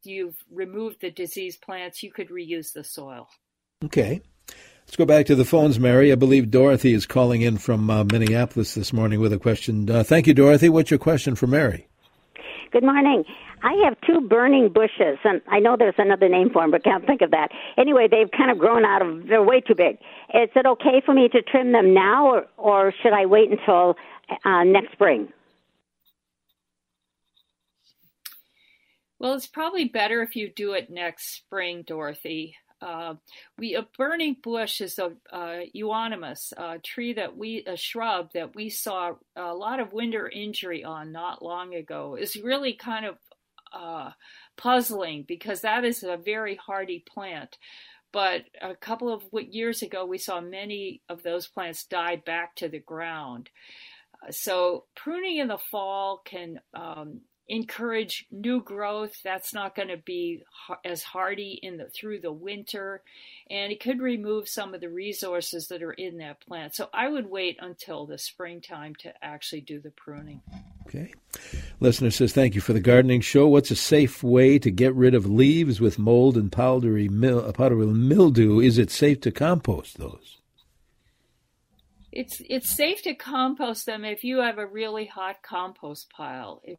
you've 0.04 0.36
removed 0.50 1.00
the 1.00 1.10
diseased 1.10 1.60
plants, 1.60 2.02
you 2.02 2.12
could 2.12 2.28
reuse 2.28 2.72
the 2.72 2.84
soil. 2.84 3.28
Okay. 3.84 4.22
Let's 4.88 4.96
go 4.96 5.04
back 5.04 5.26
to 5.26 5.34
the 5.34 5.44
phones, 5.44 5.78
Mary. 5.78 6.10
I 6.10 6.14
believe 6.14 6.50
Dorothy 6.50 6.94
is 6.94 7.04
calling 7.04 7.42
in 7.42 7.58
from 7.58 7.90
uh, 7.90 8.04
Minneapolis 8.04 8.72
this 8.72 8.90
morning 8.90 9.20
with 9.20 9.34
a 9.34 9.38
question. 9.38 9.90
Uh, 9.90 10.02
thank 10.02 10.26
you, 10.26 10.32
Dorothy. 10.32 10.70
What's 10.70 10.90
your 10.90 10.96
question 10.96 11.34
for 11.34 11.46
Mary? 11.46 11.86
Good 12.72 12.84
morning. 12.84 13.22
I 13.62 13.74
have 13.84 14.00
two 14.06 14.26
burning 14.26 14.72
bushes, 14.72 15.18
and 15.24 15.42
I 15.46 15.58
know 15.58 15.76
there's 15.78 15.94
another 15.98 16.30
name 16.30 16.48
for 16.48 16.62
them, 16.62 16.70
but 16.70 16.84
can't 16.84 17.04
think 17.04 17.20
of 17.20 17.32
that. 17.32 17.48
Anyway, 17.76 18.08
they've 18.10 18.30
kind 18.30 18.50
of 18.50 18.56
grown 18.56 18.86
out 18.86 19.02
of, 19.02 19.26
they're 19.28 19.42
way 19.42 19.60
too 19.60 19.74
big. 19.74 19.96
Is 20.32 20.48
it 20.56 20.64
okay 20.64 21.02
for 21.04 21.12
me 21.12 21.28
to 21.28 21.42
trim 21.42 21.72
them 21.72 21.92
now, 21.92 22.26
or, 22.26 22.46
or 22.56 22.94
should 23.02 23.12
I 23.12 23.26
wait 23.26 23.50
until 23.50 23.94
uh, 24.42 24.64
next 24.64 24.92
spring? 24.92 25.28
Well, 29.18 29.34
it's 29.34 29.46
probably 29.46 29.84
better 29.84 30.22
if 30.22 30.34
you 30.34 30.50
do 30.50 30.72
it 30.72 30.88
next 30.88 31.36
spring, 31.36 31.84
Dorothy. 31.86 32.56
Uh, 32.80 33.14
we 33.58 33.74
a 33.74 33.86
burning 33.96 34.36
bush 34.42 34.80
is 34.80 34.98
a 34.98 35.12
uh, 35.32 35.60
euonymus, 35.72 36.52
a 36.56 36.78
tree 36.78 37.12
that 37.14 37.36
we 37.36 37.64
a 37.66 37.76
shrub 37.76 38.32
that 38.32 38.54
we 38.54 38.70
saw 38.70 39.12
a 39.36 39.54
lot 39.54 39.80
of 39.80 39.92
winter 39.92 40.28
injury 40.28 40.84
on 40.84 41.10
not 41.12 41.42
long 41.42 41.74
ago. 41.74 42.16
is 42.16 42.36
really 42.36 42.74
kind 42.74 43.06
of 43.06 43.16
uh, 43.72 44.10
puzzling 44.56 45.24
because 45.26 45.62
that 45.62 45.84
is 45.84 46.02
a 46.02 46.16
very 46.16 46.56
hardy 46.56 47.04
plant. 47.08 47.58
But 48.12 48.44
a 48.62 48.74
couple 48.74 49.12
of 49.12 49.22
years 49.32 49.82
ago, 49.82 50.06
we 50.06 50.18
saw 50.18 50.40
many 50.40 51.02
of 51.08 51.22
those 51.22 51.46
plants 51.46 51.84
die 51.84 52.16
back 52.16 52.54
to 52.56 52.68
the 52.68 52.78
ground. 52.78 53.50
So 54.30 54.84
pruning 54.96 55.38
in 55.38 55.48
the 55.48 55.58
fall 55.58 56.22
can 56.24 56.60
um, 56.74 57.20
encourage 57.48 58.26
new 58.30 58.60
growth. 58.62 59.22
That's 59.22 59.54
not 59.54 59.74
going 59.74 59.88
to 59.88 59.96
be 59.96 60.42
as 60.84 61.02
hardy 61.02 61.58
in 61.62 61.78
the 61.78 61.86
through 61.86 62.20
the 62.20 62.32
winter, 62.32 63.02
and 63.50 63.72
it 63.72 63.80
could 63.80 64.00
remove 64.00 64.48
some 64.48 64.74
of 64.74 64.80
the 64.80 64.90
resources 64.90 65.68
that 65.68 65.82
are 65.82 65.92
in 65.92 66.18
that 66.18 66.40
plant. 66.40 66.74
So 66.74 66.88
I 66.92 67.08
would 67.08 67.26
wait 67.26 67.56
until 67.60 68.06
the 68.06 68.18
springtime 68.18 68.94
to 68.96 69.12
actually 69.22 69.62
do 69.62 69.80
the 69.80 69.90
pruning. 69.90 70.42
Okay. 70.86 71.12
Listener 71.80 72.10
says, 72.10 72.32
"Thank 72.32 72.54
you 72.54 72.60
for 72.60 72.72
the 72.72 72.80
gardening 72.80 73.20
show. 73.20 73.48
What's 73.48 73.70
a 73.70 73.76
safe 73.76 74.22
way 74.22 74.58
to 74.58 74.70
get 74.70 74.94
rid 74.94 75.14
of 75.14 75.26
leaves 75.26 75.80
with 75.80 75.98
mold 75.98 76.36
and 76.36 76.52
powdery 76.52 77.08
mil- 77.08 77.44
uh, 77.46 77.52
powdery 77.52 77.86
mildew? 77.86 78.60
Is 78.60 78.78
it 78.78 78.90
safe 78.90 79.20
to 79.22 79.30
compost 79.30 79.98
those?" 79.98 80.38
It's 82.10 82.42
it's 82.48 82.68
safe 82.68 83.02
to 83.02 83.14
compost 83.14 83.86
them 83.86 84.04
if 84.04 84.24
you 84.24 84.38
have 84.38 84.58
a 84.58 84.66
really 84.66 85.04
hot 85.06 85.42
compost 85.42 86.10
pile. 86.10 86.60
If 86.64 86.78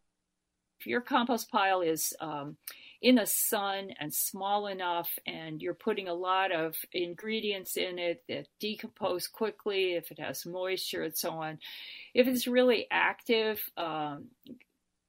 your 0.86 1.00
compost 1.00 1.50
pile 1.50 1.80
is 1.80 2.12
um, 2.20 2.56
in 3.02 3.14
the 3.14 3.26
sun 3.26 3.90
and 3.98 4.12
small 4.12 4.66
enough 4.66 5.08
and 5.26 5.62
you're 5.62 5.74
putting 5.74 6.08
a 6.08 6.14
lot 6.14 6.52
of 6.52 6.74
ingredients 6.92 7.76
in 7.76 7.98
it 7.98 8.22
that 8.28 8.46
decompose 8.60 9.26
quickly 9.26 9.94
if 9.94 10.10
it 10.10 10.18
has 10.18 10.44
moisture 10.44 11.02
and 11.02 11.16
so 11.16 11.30
on. 11.30 11.58
If 12.14 12.26
it's 12.26 12.46
really 12.46 12.86
active 12.90 13.60
um, 13.76 14.26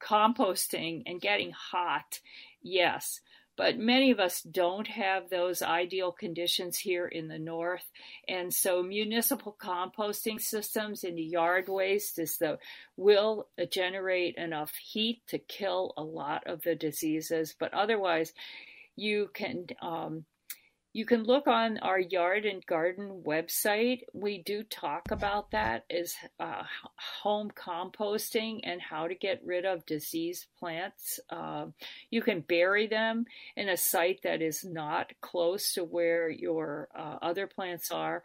composting 0.01 1.03
and 1.05 1.21
getting 1.21 1.51
hot 1.51 2.19
yes 2.63 3.19
but 3.57 3.77
many 3.77 4.11
of 4.11 4.19
us 4.19 4.41
don't 4.41 4.87
have 4.87 5.29
those 5.29 5.61
ideal 5.61 6.11
conditions 6.11 6.77
here 6.77 7.07
in 7.07 7.27
the 7.27 7.39
north. 7.39 7.85
And 8.27 8.53
so 8.53 8.81
municipal 8.81 9.55
composting 9.61 10.39
systems 10.39 11.03
in 11.03 11.15
the 11.15 11.23
yard 11.23 11.67
waste 11.67 12.19
is 12.19 12.37
the 12.37 12.59
will 12.97 13.47
generate 13.69 14.35
enough 14.35 14.73
heat 14.75 15.21
to 15.27 15.37
kill 15.37 15.93
a 15.97 16.03
lot 16.03 16.47
of 16.47 16.61
the 16.61 16.75
diseases, 16.75 17.55
but 17.59 17.73
otherwise 17.73 18.33
you 18.95 19.29
can 19.33 19.65
um, 19.81 20.25
you 20.93 21.05
can 21.05 21.23
look 21.23 21.47
on 21.47 21.77
our 21.79 21.99
yard 21.99 22.45
and 22.45 22.65
garden 22.65 23.23
website. 23.25 24.01
We 24.13 24.39
do 24.39 24.63
talk 24.63 25.11
about 25.11 25.51
that 25.51 25.85
is 25.89 26.15
uh, 26.39 26.63
home 27.21 27.51
composting 27.51 28.59
and 28.63 28.81
how 28.81 29.07
to 29.07 29.15
get 29.15 29.41
rid 29.45 29.65
of 29.65 29.85
diseased 29.85 30.47
plants. 30.59 31.19
Uh, 31.29 31.67
you 32.09 32.21
can 32.21 32.41
bury 32.41 32.87
them 32.87 33.25
in 33.55 33.69
a 33.69 33.77
site 33.77 34.21
that 34.23 34.41
is 34.41 34.65
not 34.65 35.11
close 35.21 35.73
to 35.73 35.83
where 35.85 36.29
your 36.29 36.89
uh, 36.93 37.17
other 37.21 37.47
plants 37.47 37.91
are. 37.91 38.23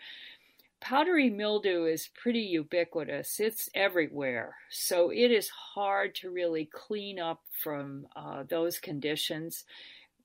Powdery 0.81 1.31
mildew 1.31 1.87
is 1.87 2.11
pretty 2.21 2.41
ubiquitous. 2.41 3.41
It's 3.41 3.71
everywhere. 3.75 4.57
So 4.71 5.11
it 5.11 5.31
is 5.31 5.49
hard 5.49 6.15
to 6.17 6.31
really 6.31 6.69
clean 6.71 7.19
up 7.19 7.43
from 7.63 8.07
uh, 8.15 8.43
those 8.49 8.79
conditions. 8.79 9.65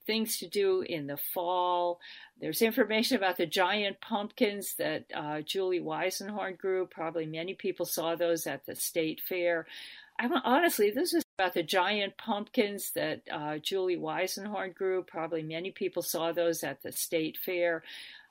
things 0.07 0.37
to 0.37 0.47
do 0.47 0.81
in 0.81 1.05
the 1.05 1.17
fall. 1.17 1.99
There's 2.39 2.61
information 2.61 3.17
about 3.17 3.37
the 3.37 3.45
giant 3.45 4.01
pumpkins 4.01 4.75
that 4.75 5.05
uh, 5.13 5.41
Julie 5.41 5.79
Weisenhorn 5.79 6.57
grew. 6.57 6.87
Probably 6.87 7.25
many 7.25 7.53
people 7.53 7.85
saw 7.85 8.15
those 8.15 8.47
at 8.47 8.65
the 8.65 8.75
state 8.75 9.21
fair. 9.21 9.67
I 10.19 10.27
honestly, 10.43 10.89
this 10.89 11.13
is 11.13 11.23
about 11.37 11.53
the 11.53 11.61
giant 11.61 12.17
pumpkins 12.17 12.91
that 12.95 13.21
uh, 13.31 13.59
Julie 13.59 13.97
Weisenhorn 13.97 14.73
grew. 14.73 15.03
Probably 15.03 15.43
many 15.43 15.69
people 15.69 16.01
saw 16.01 16.31
those 16.31 16.63
at 16.63 16.81
the 16.81 16.91
state 16.91 17.37
fair. 17.37 17.83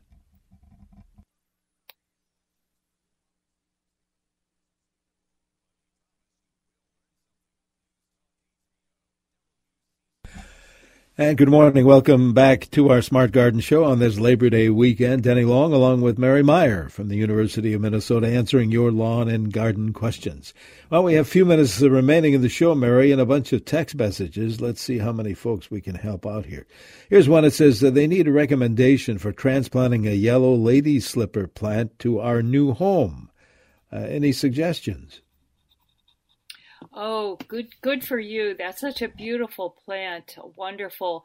And 11.18 11.36
good 11.36 11.50
morning. 11.50 11.84
Welcome 11.84 12.32
back 12.32 12.70
to 12.70 12.88
our 12.88 13.02
Smart 13.02 13.32
Garden 13.32 13.60
Show 13.60 13.84
on 13.84 13.98
this 13.98 14.18
Labor 14.18 14.48
Day 14.48 14.70
weekend. 14.70 15.22
Denny 15.22 15.44
Long, 15.44 15.74
along 15.74 16.00
with 16.00 16.18
Mary 16.18 16.42
Meyer 16.42 16.88
from 16.88 17.08
the 17.08 17.16
University 17.16 17.74
of 17.74 17.82
Minnesota, 17.82 18.28
answering 18.28 18.72
your 18.72 18.90
lawn 18.90 19.28
and 19.28 19.52
garden 19.52 19.92
questions. 19.92 20.54
Well, 20.88 21.04
we 21.04 21.12
have 21.12 21.26
a 21.26 21.30
few 21.30 21.44
minutes 21.44 21.82
remaining 21.82 22.32
in 22.32 22.40
the 22.40 22.48
show, 22.48 22.74
Mary, 22.74 23.12
and 23.12 23.20
a 23.20 23.26
bunch 23.26 23.52
of 23.52 23.66
text 23.66 23.94
messages. 23.94 24.62
Let's 24.62 24.80
see 24.80 24.96
how 24.96 25.12
many 25.12 25.34
folks 25.34 25.70
we 25.70 25.82
can 25.82 25.96
help 25.96 26.26
out 26.26 26.46
here. 26.46 26.66
Here's 27.10 27.28
one 27.28 27.44
that 27.44 27.50
says 27.50 27.80
that 27.80 27.94
they 27.94 28.06
need 28.06 28.26
a 28.26 28.32
recommendation 28.32 29.18
for 29.18 29.32
transplanting 29.32 30.08
a 30.08 30.12
yellow 30.12 30.54
lady 30.54 30.98
slipper 30.98 31.46
plant 31.46 31.98
to 31.98 32.20
our 32.20 32.40
new 32.40 32.72
home. 32.72 33.30
Uh, 33.92 33.96
any 33.98 34.32
suggestions? 34.32 35.20
Oh, 36.92 37.36
good 37.48 37.68
good 37.80 38.04
for 38.04 38.18
you. 38.18 38.54
That's 38.56 38.80
such 38.80 39.02
a 39.02 39.08
beautiful 39.08 39.76
plant. 39.84 40.36
Wonderful. 40.56 41.24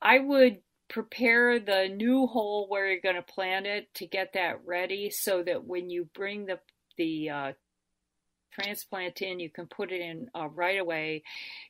I 0.00 0.18
would 0.18 0.58
prepare 0.88 1.58
the 1.58 1.88
new 1.88 2.26
hole 2.26 2.66
where 2.68 2.90
you're 2.90 3.00
going 3.00 3.16
to 3.16 3.22
plant 3.22 3.66
it 3.66 3.92
to 3.94 4.06
get 4.06 4.34
that 4.34 4.60
ready 4.64 5.10
so 5.10 5.42
that 5.42 5.64
when 5.64 5.90
you 5.90 6.08
bring 6.14 6.46
the 6.46 6.58
the 6.96 7.30
uh, 7.30 7.52
transplant 8.52 9.20
in, 9.22 9.40
you 9.40 9.50
can 9.50 9.66
put 9.66 9.90
it 9.92 10.00
in 10.00 10.28
uh, 10.34 10.48
right 10.48 10.78
away. 10.78 11.22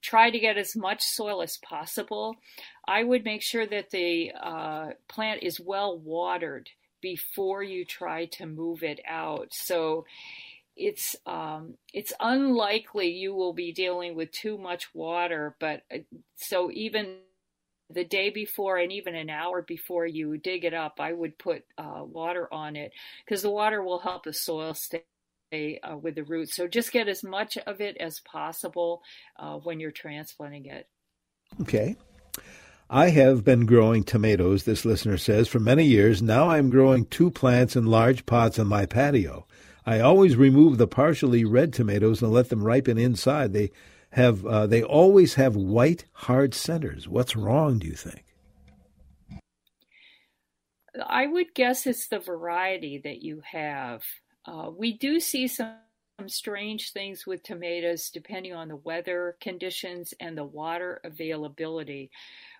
Try 0.02 0.30
to 0.30 0.38
get 0.38 0.58
as 0.58 0.76
much 0.76 1.02
soil 1.02 1.42
as 1.42 1.56
possible. 1.58 2.36
I 2.86 3.04
would 3.04 3.24
make 3.24 3.42
sure 3.42 3.66
that 3.66 3.90
the 3.90 4.32
uh, 4.40 4.88
plant 5.08 5.42
is 5.42 5.60
well 5.60 5.98
watered 5.98 6.68
before 7.00 7.62
you 7.62 7.84
try 7.84 8.26
to 8.26 8.46
move 8.46 8.82
it 8.82 9.00
out. 9.06 9.48
So 9.52 10.06
it's 10.76 11.16
um, 11.26 11.74
it's 11.92 12.12
unlikely 12.20 13.10
you 13.10 13.34
will 13.34 13.52
be 13.52 13.72
dealing 13.72 14.14
with 14.14 14.30
too 14.32 14.58
much 14.58 14.94
water, 14.94 15.56
but 15.60 15.82
uh, 15.92 15.98
so 16.36 16.70
even 16.72 17.16
the 17.90 18.04
day 18.04 18.30
before 18.30 18.78
and 18.78 18.92
even 18.92 19.14
an 19.14 19.30
hour 19.30 19.62
before 19.62 20.06
you 20.06 20.36
dig 20.38 20.64
it 20.64 20.74
up, 20.74 20.98
I 20.98 21.12
would 21.12 21.38
put 21.38 21.64
uh, 21.78 22.02
water 22.04 22.52
on 22.52 22.76
it 22.76 22.92
because 23.24 23.42
the 23.42 23.50
water 23.50 23.82
will 23.82 23.98
help 23.98 24.24
the 24.24 24.32
soil 24.32 24.74
stay 24.74 25.04
uh, 25.52 25.96
with 25.96 26.14
the 26.14 26.24
roots. 26.24 26.56
So 26.56 26.66
just 26.66 26.92
get 26.92 27.08
as 27.08 27.22
much 27.22 27.56
of 27.58 27.80
it 27.80 27.96
as 27.98 28.20
possible 28.20 29.02
uh, 29.38 29.56
when 29.58 29.80
you're 29.80 29.90
transplanting 29.90 30.66
it. 30.66 30.88
Okay. 31.60 31.96
I 32.90 33.10
have 33.10 33.44
been 33.44 33.64
growing 33.64 34.04
tomatoes, 34.04 34.64
this 34.64 34.84
listener 34.84 35.16
says, 35.16 35.48
for 35.48 35.58
many 35.58 35.84
years. 35.84 36.22
Now 36.22 36.50
I'm 36.50 36.70
growing 36.70 37.06
two 37.06 37.30
plants 37.30 37.76
in 37.76 37.86
large 37.86 38.26
pots 38.26 38.58
on 38.58 38.66
my 38.66 38.86
patio. 38.86 39.46
I 39.86 40.00
always 40.00 40.36
remove 40.36 40.78
the 40.78 40.86
partially 40.86 41.44
red 41.44 41.72
tomatoes 41.72 42.22
and 42.22 42.32
let 42.32 42.48
them 42.48 42.64
ripen 42.64 42.98
inside. 42.98 43.52
They 43.52 43.70
have 44.10 44.46
uh, 44.46 44.66
they 44.66 44.82
always 44.82 45.34
have 45.34 45.56
white 45.56 46.04
hard 46.12 46.54
centers. 46.54 47.08
What's 47.08 47.36
wrong, 47.36 47.78
do 47.78 47.86
you 47.86 47.94
think? 47.94 48.24
I 51.06 51.26
would 51.26 51.54
guess 51.54 51.86
it's 51.86 52.06
the 52.06 52.20
variety 52.20 53.00
that 53.04 53.20
you 53.22 53.42
have. 53.50 54.02
Uh, 54.46 54.70
we 54.76 54.96
do 54.96 55.18
see 55.18 55.48
some, 55.48 55.74
some 56.20 56.28
strange 56.28 56.92
things 56.92 57.26
with 57.26 57.42
tomatoes 57.42 58.10
depending 58.10 58.54
on 58.54 58.68
the 58.68 58.76
weather 58.76 59.36
conditions 59.40 60.14
and 60.20 60.38
the 60.38 60.44
water 60.44 61.00
availability. 61.02 62.10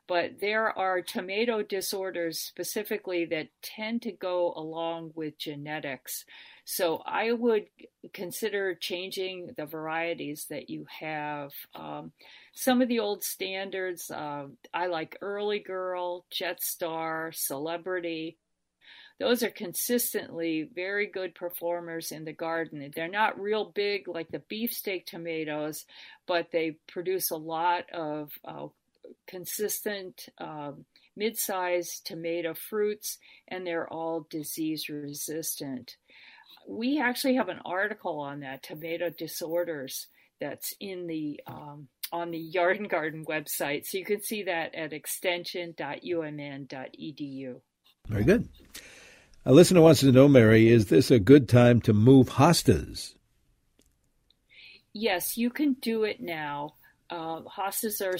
But 0.08 0.40
there 0.40 0.76
are 0.76 1.00
tomato 1.00 1.62
disorders 1.62 2.40
specifically 2.40 3.24
that 3.26 3.48
tend 3.62 4.02
to 4.02 4.12
go 4.12 4.52
along 4.56 5.12
with 5.14 5.38
genetics. 5.38 6.24
So 6.64 7.02
I 7.04 7.32
would 7.32 7.66
consider 8.14 8.74
changing 8.74 9.50
the 9.56 9.66
varieties 9.66 10.46
that 10.48 10.70
you 10.70 10.86
have. 11.00 11.52
Um, 11.74 12.12
some 12.54 12.80
of 12.80 12.88
the 12.88 13.00
old 13.00 13.22
standards, 13.22 14.10
uh, 14.10 14.46
I 14.72 14.86
like 14.86 15.18
Early 15.20 15.58
Girl, 15.58 16.24
Jetstar, 16.32 17.34
Celebrity. 17.34 18.38
Those 19.20 19.42
are 19.42 19.50
consistently 19.50 20.68
very 20.74 21.06
good 21.06 21.34
performers 21.34 22.10
in 22.10 22.24
the 22.24 22.32
garden. 22.32 22.90
They're 22.94 23.08
not 23.08 23.38
real 23.38 23.66
big 23.66 24.08
like 24.08 24.28
the 24.28 24.40
beefsteak 24.40 25.06
tomatoes, 25.06 25.84
but 26.26 26.50
they 26.50 26.78
produce 26.88 27.30
a 27.30 27.36
lot 27.36 27.90
of 27.92 28.30
uh, 28.44 28.68
consistent 29.26 30.30
um, 30.38 30.86
mid-sized 31.14 32.06
tomato 32.06 32.54
fruits, 32.54 33.18
and 33.48 33.66
they're 33.66 33.92
all 33.92 34.26
disease 34.30 34.88
resistant 34.88 35.96
we 36.66 37.00
actually 37.00 37.36
have 37.36 37.48
an 37.48 37.60
article 37.64 38.18
on 38.20 38.40
that 38.40 38.62
tomato 38.62 39.10
disorders 39.10 40.08
that's 40.40 40.74
in 40.80 41.06
the 41.06 41.40
um, 41.46 41.88
on 42.12 42.30
the 42.30 42.38
Yard 42.38 42.78
and 42.78 42.88
Garden 42.88 43.24
website, 43.24 43.86
so 43.86 43.98
you 43.98 44.04
can 44.04 44.20
see 44.20 44.44
that 44.44 44.74
at 44.74 44.92
extension.umn.edu. 44.92 47.60
Very 48.08 48.24
good. 48.24 48.48
A 49.46 49.52
listener 49.52 49.80
wants 49.80 50.00
to 50.00 50.12
know, 50.12 50.28
Mary, 50.28 50.68
is 50.68 50.86
this 50.86 51.10
a 51.10 51.18
good 51.18 51.48
time 51.48 51.80
to 51.82 51.92
move 51.92 52.30
hostas? 52.30 53.14
Yes, 54.92 55.36
you 55.36 55.50
can 55.50 55.74
do 55.74 56.04
it 56.04 56.20
now. 56.20 56.74
Uh, 57.10 57.40
hostas 57.42 58.00
are 58.00 58.16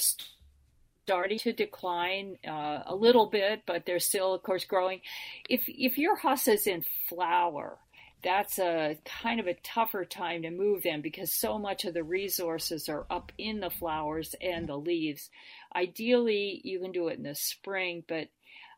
starting 1.05 1.38
to 1.38 1.53
decline 1.53 2.38
uh, 2.47 2.83
a 2.87 2.94
little 2.94 3.27
bit, 3.27 3.62
but 3.66 3.87
they're 3.87 4.01
still, 4.01 4.35
of 4.35 4.42
course, 4.42 4.64
growing. 4.64 5.01
If 5.49 5.64
if 5.68 5.99
your 5.99 6.16
hosta 6.16 6.55
is 6.55 6.66
in 6.66 6.85
flower, 7.09 7.79
that's 8.24 8.58
a 8.58 8.96
kind 9.04 9.38
of 9.38 9.46
a 9.46 9.54
tougher 9.54 10.04
time 10.04 10.42
to 10.42 10.50
move 10.50 10.82
them 10.82 11.02
because 11.02 11.30
so 11.30 11.58
much 11.58 11.84
of 11.84 11.94
the 11.94 12.02
resources 12.02 12.88
are 12.88 13.06
up 13.10 13.30
in 13.37 13.60
the 13.60 13.70
flowers 13.70 14.34
and 14.40 14.66
the 14.66 14.76
leaves. 14.76 15.30
Ideally, 15.76 16.60
you 16.64 16.80
can 16.80 16.90
do 16.90 17.08
it 17.08 17.18
in 17.18 17.22
the 17.22 17.34
spring, 17.34 18.02
but 18.08 18.28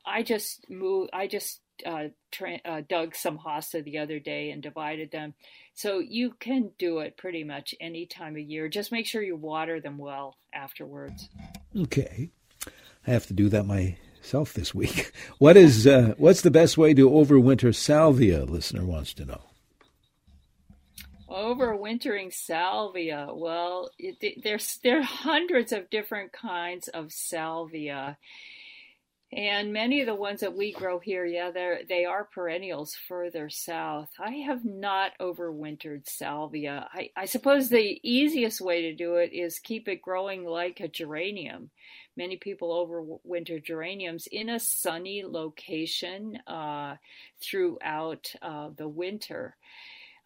I 0.04 0.22
just 0.24 0.68
move. 0.68 1.08
I 1.12 1.28
just 1.28 1.60
uh, 1.84 2.08
tra- 2.32 2.60
uh, 2.64 2.82
dug 2.88 3.14
some 3.14 3.38
hosta 3.38 3.82
the 3.84 3.98
other 3.98 4.18
day 4.18 4.50
and 4.50 4.62
divided 4.62 5.12
them, 5.12 5.34
so 5.74 6.00
you 6.00 6.34
can 6.38 6.72
do 6.78 6.98
it 6.98 7.16
pretty 7.16 7.44
much 7.44 7.74
any 7.80 8.06
time 8.06 8.34
of 8.34 8.42
year. 8.42 8.68
Just 8.68 8.92
make 8.92 9.06
sure 9.06 9.22
you 9.22 9.36
water 9.36 9.80
them 9.80 9.96
well 9.96 10.36
afterwards. 10.52 11.28
Okay, 11.76 12.30
I 13.06 13.10
have 13.10 13.26
to 13.28 13.32
do 13.32 13.48
that 13.50 13.64
my 13.64 13.96
self 14.26 14.52
this 14.52 14.74
week. 14.74 15.12
What 15.38 15.56
is 15.56 15.86
uh, 15.86 16.14
what's 16.18 16.40
the 16.40 16.50
best 16.50 16.78
way 16.78 16.94
to 16.94 17.10
overwinter 17.10 17.74
salvia? 17.74 18.44
Listener 18.44 18.84
wants 18.84 19.12
to 19.14 19.24
know. 19.24 19.42
Overwintering 21.28 22.32
salvia. 22.32 23.28
Well, 23.32 23.90
it, 23.98 24.42
there's 24.42 24.78
there 24.82 25.00
are 25.00 25.02
hundreds 25.02 25.72
of 25.72 25.90
different 25.90 26.32
kinds 26.32 26.88
of 26.88 27.12
salvia, 27.12 28.16
and 29.32 29.72
many 29.72 30.00
of 30.00 30.06
the 30.06 30.14
ones 30.14 30.40
that 30.40 30.54
we 30.56 30.72
grow 30.72 31.00
here, 31.00 31.24
yeah, 31.24 31.50
they 31.50 31.84
they 31.88 32.04
are 32.04 32.24
perennials 32.24 32.96
further 33.08 33.50
south. 33.50 34.08
I 34.20 34.30
have 34.46 34.64
not 34.64 35.12
overwintered 35.20 36.08
salvia. 36.08 36.88
I, 36.92 37.10
I 37.16 37.24
suppose 37.24 37.68
the 37.68 37.98
easiest 38.04 38.60
way 38.60 38.82
to 38.82 38.94
do 38.94 39.16
it 39.16 39.32
is 39.32 39.58
keep 39.58 39.88
it 39.88 40.00
growing 40.00 40.44
like 40.44 40.78
a 40.78 40.86
geranium. 40.86 41.70
Many 42.16 42.36
people 42.36 42.70
overwinter 42.70 43.62
geraniums 43.62 44.28
in 44.28 44.48
a 44.48 44.60
sunny 44.60 45.24
location 45.26 46.38
uh, 46.46 46.96
throughout 47.42 48.32
uh, 48.40 48.70
the 48.76 48.88
winter. 48.88 49.56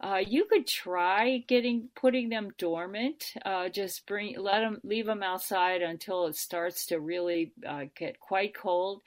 Uh, 0.03 0.23
you 0.27 0.47
could 0.47 0.67
try 0.67 1.45
getting 1.47 1.89
putting 1.95 2.31
them 2.31 2.51
dormant. 2.57 3.35
Uh, 3.45 3.69
just 3.69 4.07
bring 4.07 4.35
let 4.39 4.61
them 4.61 4.81
leave 4.83 5.05
them 5.05 5.23
outside 5.23 5.83
until 5.83 6.27
it 6.27 6.37
starts 6.37 6.87
to 6.87 6.99
really 6.99 7.53
uh, 7.69 7.85
get 7.95 8.19
quite 8.19 8.55
cold. 8.55 9.03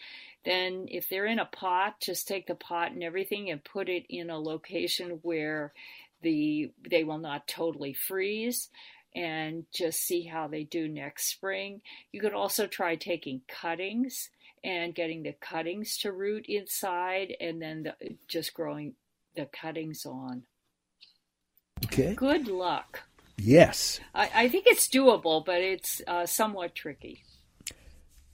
Then, 0.46 0.88
if 0.90 1.10
they're 1.10 1.26
in 1.26 1.40
a 1.40 1.46
pot, 1.46 2.00
just 2.00 2.28
take 2.28 2.46
the 2.46 2.54
pot 2.54 2.92
and 2.92 3.02
everything 3.02 3.50
and 3.50 3.64
put 3.64 3.90
it 3.90 4.06
in 4.08 4.30
a 4.30 4.38
location 4.38 5.20
where 5.24 5.74
the 6.22 6.72
they 6.88 7.04
will 7.04 7.18
not 7.18 7.48
totally 7.48 7.94
freeze 7.94 8.70
and 9.16 9.66
just 9.74 10.00
see 10.00 10.24
how 10.24 10.48
they 10.48 10.64
do 10.64 10.88
next 10.88 11.26
spring. 11.26 11.82
You 12.12 12.22
could 12.22 12.34
also 12.34 12.68
try 12.68 12.96
taking 12.96 13.42
cuttings 13.48 14.30
and 14.64 14.96
getting 14.96 15.24
the 15.24 15.34
cuttings 15.34 15.98
to 16.00 16.12
root 16.12 16.46
inside 16.48 17.36
and 17.40 17.62
then 17.62 17.84
the, 17.84 18.16
just 18.28 18.54
growing 18.54 18.94
the 19.36 19.46
cuttings 19.46 20.06
on. 20.06 20.44
Okay. 21.86 22.14
Good 22.16 22.48
luck. 22.48 23.02
Yes. 23.38 24.00
I, 24.14 24.30
I 24.34 24.50
think 24.50 24.66
it's 24.68 24.88
doable, 24.88 25.46
but 25.46 25.62
it's 25.62 26.02
uh, 26.08 26.26
somewhat 26.26 26.76
tricky. 26.76 27.24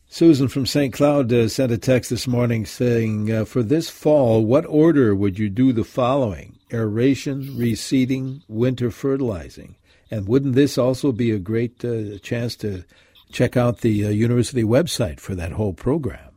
Susan 0.07 0.47
from 0.47 0.65
St. 0.65 0.91
Cloud 0.91 1.31
uh, 1.31 1.47
sent 1.47 1.71
a 1.71 1.77
text 1.77 2.09
this 2.09 2.27
morning 2.27 2.65
saying, 2.65 3.31
uh, 3.31 3.45
For 3.45 3.61
this 3.61 3.89
fall, 3.89 4.43
what 4.43 4.65
order 4.65 5.15
would 5.15 5.37
you 5.37 5.49
do 5.49 5.71
the 5.71 5.83
following? 5.83 6.57
Aeration, 6.73 7.43
reseeding, 7.55 8.41
winter 8.47 8.91
fertilizing. 8.91 9.75
And 10.11 10.27
wouldn't 10.27 10.55
this 10.55 10.77
also 10.77 11.11
be 11.11 11.31
a 11.31 11.39
great 11.39 11.85
uh, 11.85 12.17
chance 12.19 12.55
to 12.57 12.83
check 13.31 13.55
out 13.55 13.81
the 13.81 14.05
uh, 14.05 14.09
university 14.09 14.63
website 14.63 15.19
for 15.19 15.35
that 15.35 15.51
whole 15.51 15.73
program? 15.73 16.31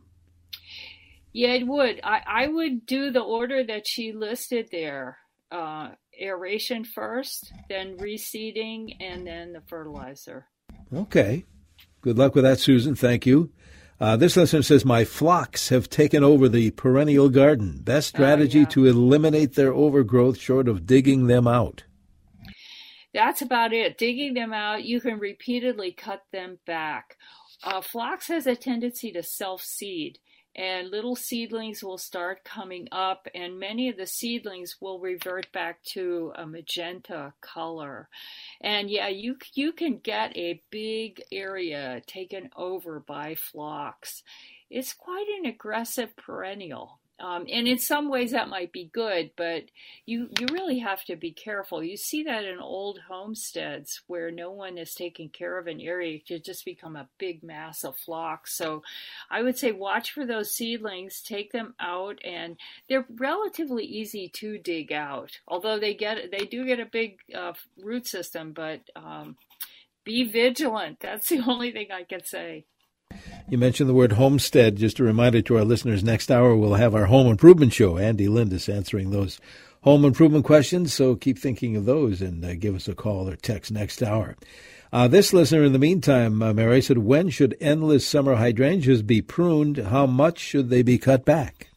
Yeah, 1.31 1.53
it 1.53 1.65
would. 1.65 1.99
I, 2.03 2.21
I 2.27 2.47
would 2.47 2.85
do 2.85 3.09
the 3.09 3.21
order 3.21 3.63
that 3.63 3.87
she 3.87 4.11
listed 4.13 4.69
there 4.71 5.17
uh, 5.53 5.89
aeration 6.19 6.83
first, 6.83 7.53
then 7.69 7.97
reseeding, 7.97 8.97
and 8.99 9.25
then 9.25 9.53
the 9.53 9.61
fertilizer. 9.67 10.47
Okay. 10.93 11.45
Good 12.01 12.17
luck 12.17 12.35
with 12.35 12.43
that, 12.43 12.59
Susan. 12.59 12.95
Thank 12.95 13.25
you. 13.25 13.51
Uh, 13.99 14.17
this 14.17 14.35
listener 14.35 14.63
says, 14.63 14.83
My 14.83 15.05
phlox 15.05 15.69
have 15.69 15.89
taken 15.89 16.23
over 16.23 16.49
the 16.49 16.71
perennial 16.71 17.29
garden. 17.29 17.79
Best 17.81 18.09
strategy 18.09 18.59
yeah. 18.59 18.65
to 18.65 18.85
eliminate 18.85 19.53
their 19.53 19.73
overgrowth 19.73 20.37
short 20.37 20.67
of 20.67 20.85
digging 20.85 21.27
them 21.27 21.47
out. 21.47 21.83
That's 23.13 23.41
about 23.41 23.73
it. 23.73 23.97
Digging 23.97 24.33
them 24.33 24.51
out, 24.51 24.83
you 24.83 24.99
can 24.99 25.19
repeatedly 25.19 25.91
cut 25.93 26.23
them 26.31 26.57
back. 26.65 27.15
Uh, 27.63 27.79
phlox 27.79 28.27
has 28.27 28.47
a 28.47 28.55
tendency 28.55 29.11
to 29.11 29.23
self 29.23 29.61
seed, 29.61 30.17
and 30.55 30.89
little 30.91 31.15
seedlings 31.15 31.83
will 31.83 31.97
start 31.97 32.43
coming 32.43 32.87
up, 32.91 33.27
and 33.33 33.59
many 33.59 33.89
of 33.89 33.97
the 33.97 34.05
seedlings 34.07 34.75
will 34.79 34.99
revert 34.99 35.51
back 35.51 35.83
to 35.93 36.31
a 36.35 36.45
magenta 36.45 37.33
color. 37.41 38.09
And 38.61 38.89
yeah, 38.89 39.07
you 39.07 39.37
you 39.53 39.71
can 39.71 39.97
get 39.97 40.35
a 40.37 40.61
big 40.69 41.23
area 41.31 42.01
taken 42.07 42.49
over 42.55 42.99
by 42.99 43.35
phlox 43.35 44.23
It's 44.69 44.93
quite 44.93 45.27
an 45.39 45.45
aggressive 45.45 46.15
perennial. 46.15 46.99
Um, 47.19 47.45
and 47.51 47.67
in 47.67 47.77
some 47.77 48.09
ways 48.09 48.31
that 48.31 48.49
might 48.49 48.71
be 48.71 48.89
good, 48.91 49.31
but 49.37 49.65
you 50.05 50.29
you 50.39 50.47
really 50.51 50.79
have 50.79 51.05
to 51.05 51.15
be 51.15 51.31
careful. 51.31 51.83
You 51.83 51.95
see 51.95 52.23
that 52.23 52.43
in 52.43 52.59
old 52.59 52.99
homesteads 53.07 54.01
where 54.07 54.31
no 54.31 54.51
one 54.51 54.77
is 54.77 54.95
taking 54.95 55.29
care 55.29 55.59
of 55.59 55.67
an 55.67 55.79
area 55.79 56.19
to 56.27 56.39
just 56.39 56.65
become 56.65 56.95
a 56.95 57.07
big 57.19 57.43
mass 57.43 57.83
of 57.83 57.95
phlox. 57.97 58.57
So 58.57 58.81
I 59.29 59.43
would 59.43 59.57
say 59.57 59.71
watch 59.71 60.11
for 60.11 60.25
those 60.25 60.55
seedlings, 60.55 61.21
take 61.21 61.51
them 61.51 61.75
out, 61.79 62.19
and 62.23 62.57
they're 62.89 63.05
relatively 63.15 63.85
easy 63.85 64.27
to 64.39 64.57
dig 64.57 64.91
out. 64.91 65.39
Although 65.47 65.79
they 65.79 65.93
get 65.93 66.31
they 66.31 66.45
do 66.45 66.65
get 66.65 66.79
a 66.79 66.85
big 66.85 67.19
uh, 67.33 67.53
root 67.77 68.07
system, 68.07 68.53
but 68.53 68.81
um, 68.95 69.37
be 70.03 70.23
vigilant. 70.23 70.99
That's 70.99 71.29
the 71.29 71.39
only 71.47 71.71
thing 71.71 71.87
I 71.91 72.03
can 72.03 72.25
say. 72.25 72.65
You 73.49 73.57
mentioned 73.57 73.89
the 73.89 73.93
word 73.93 74.13
homestead. 74.13 74.77
Just 74.77 74.99
a 74.99 75.03
reminder 75.03 75.41
to 75.41 75.57
our 75.57 75.63
listeners 75.63 76.03
next 76.03 76.31
hour, 76.31 76.55
we'll 76.55 76.75
have 76.75 76.95
our 76.95 77.05
home 77.05 77.27
improvement 77.27 77.73
show. 77.73 77.97
Andy 77.97 78.27
Lindis 78.27 78.69
answering 78.69 79.11
those 79.11 79.39
home 79.81 80.05
improvement 80.05 80.45
questions. 80.45 80.93
So 80.93 81.15
keep 81.15 81.37
thinking 81.37 81.75
of 81.75 81.85
those 81.85 82.21
and 82.21 82.43
uh, 82.43 82.55
give 82.55 82.75
us 82.75 82.87
a 82.87 82.95
call 82.95 83.29
or 83.29 83.35
text 83.35 83.71
next 83.71 84.01
hour. 84.01 84.35
Uh, 84.91 85.07
this 85.07 85.33
listener, 85.33 85.63
in 85.63 85.73
the 85.73 85.79
meantime, 85.79 86.41
uh, 86.41 86.53
Mary 86.53 86.81
said, 86.81 86.99
When 86.99 87.29
should 87.29 87.57
endless 87.59 88.07
summer 88.07 88.35
hydrangeas 88.35 89.01
be 89.01 89.21
pruned? 89.21 89.77
How 89.77 90.05
much 90.05 90.37
should 90.37 90.69
they 90.69 90.83
be 90.83 90.97
cut 90.97 91.25
back? 91.25 91.69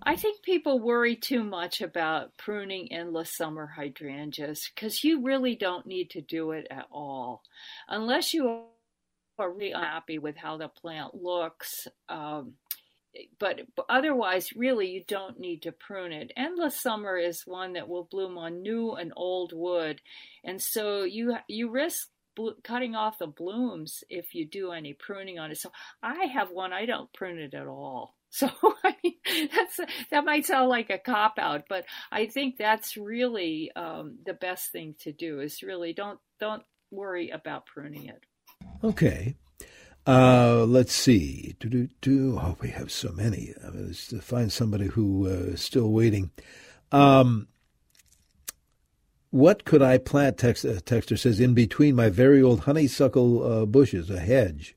I 0.00 0.16
think 0.16 0.42
people 0.42 0.78
worry 0.78 1.16
too 1.16 1.44
much 1.44 1.82
about 1.82 2.36
pruning 2.38 2.90
endless 2.92 3.36
summer 3.36 3.66
hydrangeas 3.66 4.70
because 4.74 5.04
you 5.04 5.22
really 5.22 5.54
don't 5.54 5.84
need 5.84 6.10
to 6.10 6.22
do 6.22 6.52
it 6.52 6.66
at 6.70 6.86
all. 6.90 7.42
Unless 7.88 8.32
you 8.32 8.64
are 9.38 9.50
really 9.50 9.72
unhappy 9.72 10.18
with 10.18 10.36
how 10.36 10.56
the 10.56 10.68
plant 10.68 11.14
looks. 11.14 11.86
Um, 12.08 12.54
but, 13.38 13.60
otherwise, 13.88 14.50
really, 14.54 14.90
you 14.90 15.04
don't 15.06 15.40
need 15.40 15.62
to 15.62 15.72
prune 15.72 16.12
it. 16.12 16.30
Endless 16.36 16.80
summer 16.80 17.16
is 17.16 17.46
one 17.46 17.72
that 17.72 17.88
will 17.88 18.04
bloom 18.04 18.38
on 18.38 18.62
new 18.62 18.92
and 18.92 19.12
old 19.16 19.52
wood, 19.52 20.00
and 20.44 20.60
so 20.60 21.02
you 21.04 21.36
you 21.48 21.70
risk 21.70 22.08
cutting 22.62 22.94
off 22.94 23.18
the 23.18 23.26
blooms 23.26 24.04
if 24.08 24.34
you 24.34 24.46
do 24.46 24.70
any 24.70 24.92
pruning 24.92 25.38
on 25.38 25.50
it. 25.50 25.58
So 25.58 25.72
I 26.02 26.26
have 26.26 26.50
one; 26.50 26.72
I 26.72 26.86
don't 26.86 27.12
prune 27.12 27.38
it 27.38 27.54
at 27.54 27.66
all. 27.66 28.14
So 28.30 28.50
I 28.84 28.94
mean, 29.02 29.48
that's 29.54 29.80
that 30.10 30.24
might 30.24 30.44
sound 30.44 30.68
like 30.68 30.90
a 30.90 30.98
cop 30.98 31.38
out, 31.38 31.64
but 31.66 31.86
I 32.12 32.26
think 32.26 32.58
that's 32.58 32.94
really 32.94 33.72
um, 33.74 34.18
the 34.26 34.34
best 34.34 34.70
thing 34.70 34.96
to 35.00 35.12
do. 35.12 35.40
Is 35.40 35.62
really 35.62 35.94
don't 35.94 36.20
don't 36.38 36.62
worry 36.90 37.30
about 37.30 37.64
pruning 37.64 38.04
it. 38.04 38.22
Okay. 38.82 39.34
Uh, 40.06 40.64
let's 40.64 40.92
see. 40.92 41.54
Do, 41.60 41.68
do, 41.68 41.88
do. 42.00 42.38
Oh, 42.40 42.56
we 42.60 42.68
have 42.68 42.90
so 42.90 43.12
many. 43.12 43.52
I 43.64 43.70
mean, 43.70 43.94
to 44.08 44.20
find 44.20 44.52
somebody 44.52 44.86
who 44.86 45.26
uh, 45.26 45.52
is 45.52 45.60
still 45.60 45.90
waiting. 45.90 46.30
Um, 46.92 47.48
what 49.30 49.64
could 49.64 49.82
I 49.82 49.98
plant? 49.98 50.38
Text, 50.38 50.64
uh, 50.64 50.80
texter 50.80 51.18
says 51.18 51.40
in 51.40 51.52
between 51.52 51.94
my 51.94 52.08
very 52.08 52.40
old 52.40 52.60
honeysuckle 52.60 53.44
uh, 53.44 53.66
bushes, 53.66 54.08
a 54.08 54.18
hedge. 54.20 54.74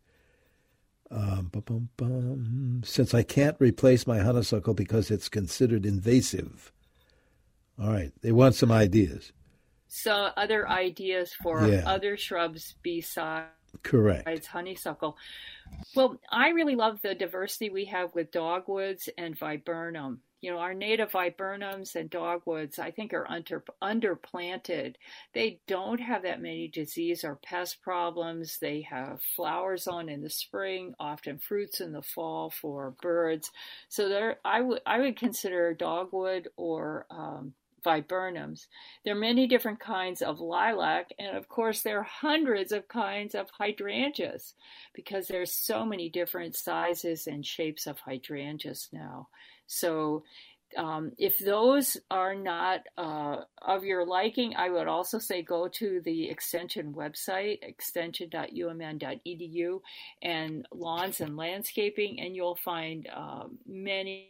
Um, 1.10 1.52
bum, 1.52 1.90
bum, 1.98 2.82
since 2.86 3.14
I 3.14 3.24
can't 3.24 3.58
replace 3.60 4.08
my 4.08 4.20
honeysuckle 4.20 4.74
because 4.74 5.12
it's 5.12 5.28
considered 5.30 5.86
invasive. 5.86 6.72
All 7.82 7.90
right, 7.92 8.12
they 8.22 8.32
want 8.32 8.56
some 8.56 8.72
ideas. 8.72 9.32
So, 9.88 10.30
other 10.38 10.68
ideas 10.70 11.34
for 11.34 11.68
Yeah. 11.68 11.84
other 11.86 12.16
shrubs 12.16 12.76
besides 12.82 13.50
Correct. 13.84 14.28
It's 14.28 14.48
honeysuckle. 14.48 15.18
Well, 15.96 16.20
I 16.30 16.50
really 16.50 16.76
love 16.76 17.02
the 17.02 17.16
diversity 17.16 17.70
we 17.70 17.86
have 17.86 18.14
with 18.14 18.32
dogwoods 18.32 19.10
and 19.18 19.38
viburnum. 19.38 20.22
You 20.42 20.52
know, 20.52 20.58
our 20.58 20.74
native 20.74 21.12
viburnums 21.12 21.96
and 21.96 22.10
dogwoods, 22.10 22.80
I 22.80 22.90
think, 22.90 23.14
are 23.14 23.30
under 23.30 23.64
underplanted. 23.82 24.96
They 25.34 25.60
don't 25.68 26.00
have 26.00 26.24
that 26.24 26.42
many 26.42 26.68
disease 26.68 27.24
or 27.24 27.36
pest 27.36 27.82
problems. 27.84 28.58
They 28.60 28.82
have 28.82 29.22
flowers 29.36 29.88
on 29.88 30.10
in 30.10 30.22
the 30.24 30.32
spring, 30.32 30.96
often 31.00 31.38
fruits 31.38 31.80
in 31.80 31.92
the 31.92 32.02
fall 32.02 32.50
for 32.50 32.96
birds. 33.02 33.52
So 33.88 34.10
there, 34.10 34.40
I 34.44 34.62
would 34.62 34.82
I 34.86 35.00
would 35.02 35.16
consider 35.16 35.76
dogwood 35.76 36.50
or 36.58 37.06
um, 37.12 37.54
viburnums. 37.86 38.68
There 39.04 39.16
are 39.16 39.20
many 39.20 39.48
different 39.48 39.80
kinds 39.80 40.22
of 40.22 40.40
lilac, 40.40 41.12
and 41.20 41.36
of 41.36 41.48
course, 41.48 41.82
there 41.82 42.00
are 42.00 42.04
hundreds 42.04 42.72
of 42.72 42.88
kinds 42.88 43.36
of 43.36 43.50
hydrangeas 43.50 44.54
because 44.94 45.28
there's 45.28 45.52
so 45.52 45.86
many 45.86 46.10
different 46.10 46.56
sizes 46.56 47.28
and 47.28 47.46
shapes 47.46 47.88
of 47.88 48.00
hydrangeas 48.00 48.90
now. 48.92 49.28
So, 49.68 50.24
um, 50.78 51.12
if 51.18 51.38
those 51.38 51.98
are 52.10 52.34
not 52.34 52.88
uh, 52.98 53.42
of 53.62 53.84
your 53.84 54.06
liking, 54.06 54.56
I 54.56 54.70
would 54.70 54.88
also 54.88 55.20
say 55.20 55.42
go 55.42 55.68
to 55.68 56.00
the 56.02 56.30
extension 56.30 56.94
website, 56.94 57.60
extension.umn.edu, 57.62 59.82
and 60.22 60.66
lawns 60.72 61.20
and 61.20 61.36
landscaping, 61.36 62.22
and 62.22 62.34
you'll 62.36 62.56
find 62.56 63.10
uh, 63.14 63.48
many 63.68 64.30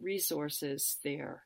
resources 0.00 0.96
there. 1.04 1.42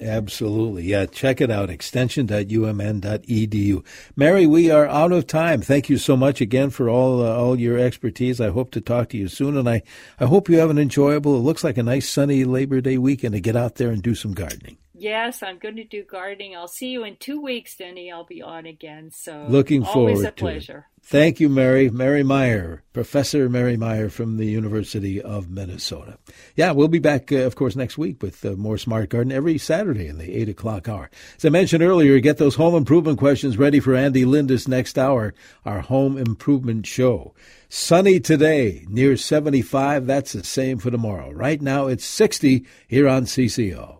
Absolutely. 0.00 0.84
Yeah, 0.84 1.06
check 1.06 1.40
it 1.40 1.50
out, 1.50 1.70
extension.umn.edu. 1.70 3.84
Mary, 4.16 4.46
we 4.46 4.70
are 4.70 4.86
out 4.86 5.10
of 5.12 5.26
time. 5.26 5.60
Thank 5.60 5.90
you 5.90 5.98
so 5.98 6.16
much 6.16 6.40
again 6.40 6.70
for 6.70 6.88
all 6.88 7.22
uh, 7.22 7.34
all 7.34 7.58
your 7.58 7.78
expertise. 7.78 8.40
I 8.40 8.50
hope 8.50 8.70
to 8.72 8.80
talk 8.80 9.08
to 9.10 9.18
you 9.18 9.28
soon, 9.28 9.56
and 9.56 9.68
I, 9.68 9.82
I 10.18 10.26
hope 10.26 10.48
you 10.48 10.58
have 10.58 10.70
an 10.70 10.78
enjoyable, 10.78 11.36
it 11.36 11.40
looks 11.40 11.64
like 11.64 11.76
a 11.76 11.82
nice 11.82 12.08
sunny 12.08 12.44
Labor 12.44 12.80
Day 12.80 12.98
weekend 12.98 13.34
to 13.34 13.40
get 13.40 13.56
out 13.56 13.74
there 13.76 13.90
and 13.90 14.02
do 14.02 14.14
some 14.14 14.32
gardening. 14.32 14.78
Yes, 15.00 15.42
I'm 15.42 15.56
going 15.56 15.76
to 15.76 15.84
do 15.84 16.04
gardening. 16.04 16.54
I'll 16.54 16.68
see 16.68 16.88
you 16.88 17.04
in 17.04 17.16
two 17.16 17.40
weeks, 17.40 17.74
Denny. 17.74 18.12
I'll 18.12 18.24
be 18.24 18.42
on 18.42 18.66
again. 18.66 19.10
So 19.10 19.46
Looking 19.48 19.82
forward 19.82 20.10
always 20.10 20.24
a 20.24 20.30
pleasure. 20.30 20.88
it. 20.94 21.06
Thank 21.06 21.40
you, 21.40 21.48
Mary. 21.48 21.88
Mary 21.88 22.22
Meyer, 22.22 22.82
Professor 22.92 23.48
Mary 23.48 23.78
Meyer 23.78 24.10
from 24.10 24.36
the 24.36 24.44
University 24.44 25.18
of 25.18 25.48
Minnesota. 25.48 26.18
Yeah, 26.54 26.72
we'll 26.72 26.88
be 26.88 26.98
back, 26.98 27.32
uh, 27.32 27.36
of 27.36 27.54
course, 27.54 27.74
next 27.74 27.96
week 27.96 28.22
with 28.22 28.44
uh, 28.44 28.50
more 28.56 28.76
Smart 28.76 29.08
Garden 29.08 29.32
every 29.32 29.56
Saturday 29.56 30.06
in 30.06 30.18
the 30.18 30.36
8 30.36 30.50
o'clock 30.50 30.86
hour. 30.86 31.10
As 31.38 31.46
I 31.46 31.48
mentioned 31.48 31.82
earlier, 31.82 32.20
get 32.20 32.36
those 32.36 32.56
home 32.56 32.74
improvement 32.74 33.18
questions 33.18 33.56
ready 33.56 33.80
for 33.80 33.94
Andy 33.94 34.26
Lindis 34.26 34.68
next 34.68 34.98
hour, 34.98 35.32
our 35.64 35.80
home 35.80 36.18
improvement 36.18 36.86
show. 36.86 37.34
Sunny 37.70 38.20
today, 38.20 38.84
near 38.86 39.16
75. 39.16 40.06
That's 40.06 40.34
the 40.34 40.44
same 40.44 40.78
for 40.78 40.90
tomorrow. 40.90 41.30
Right 41.30 41.62
now, 41.62 41.86
it's 41.86 42.04
60 42.04 42.66
here 42.86 43.08
on 43.08 43.24
CCO. 43.24 43.99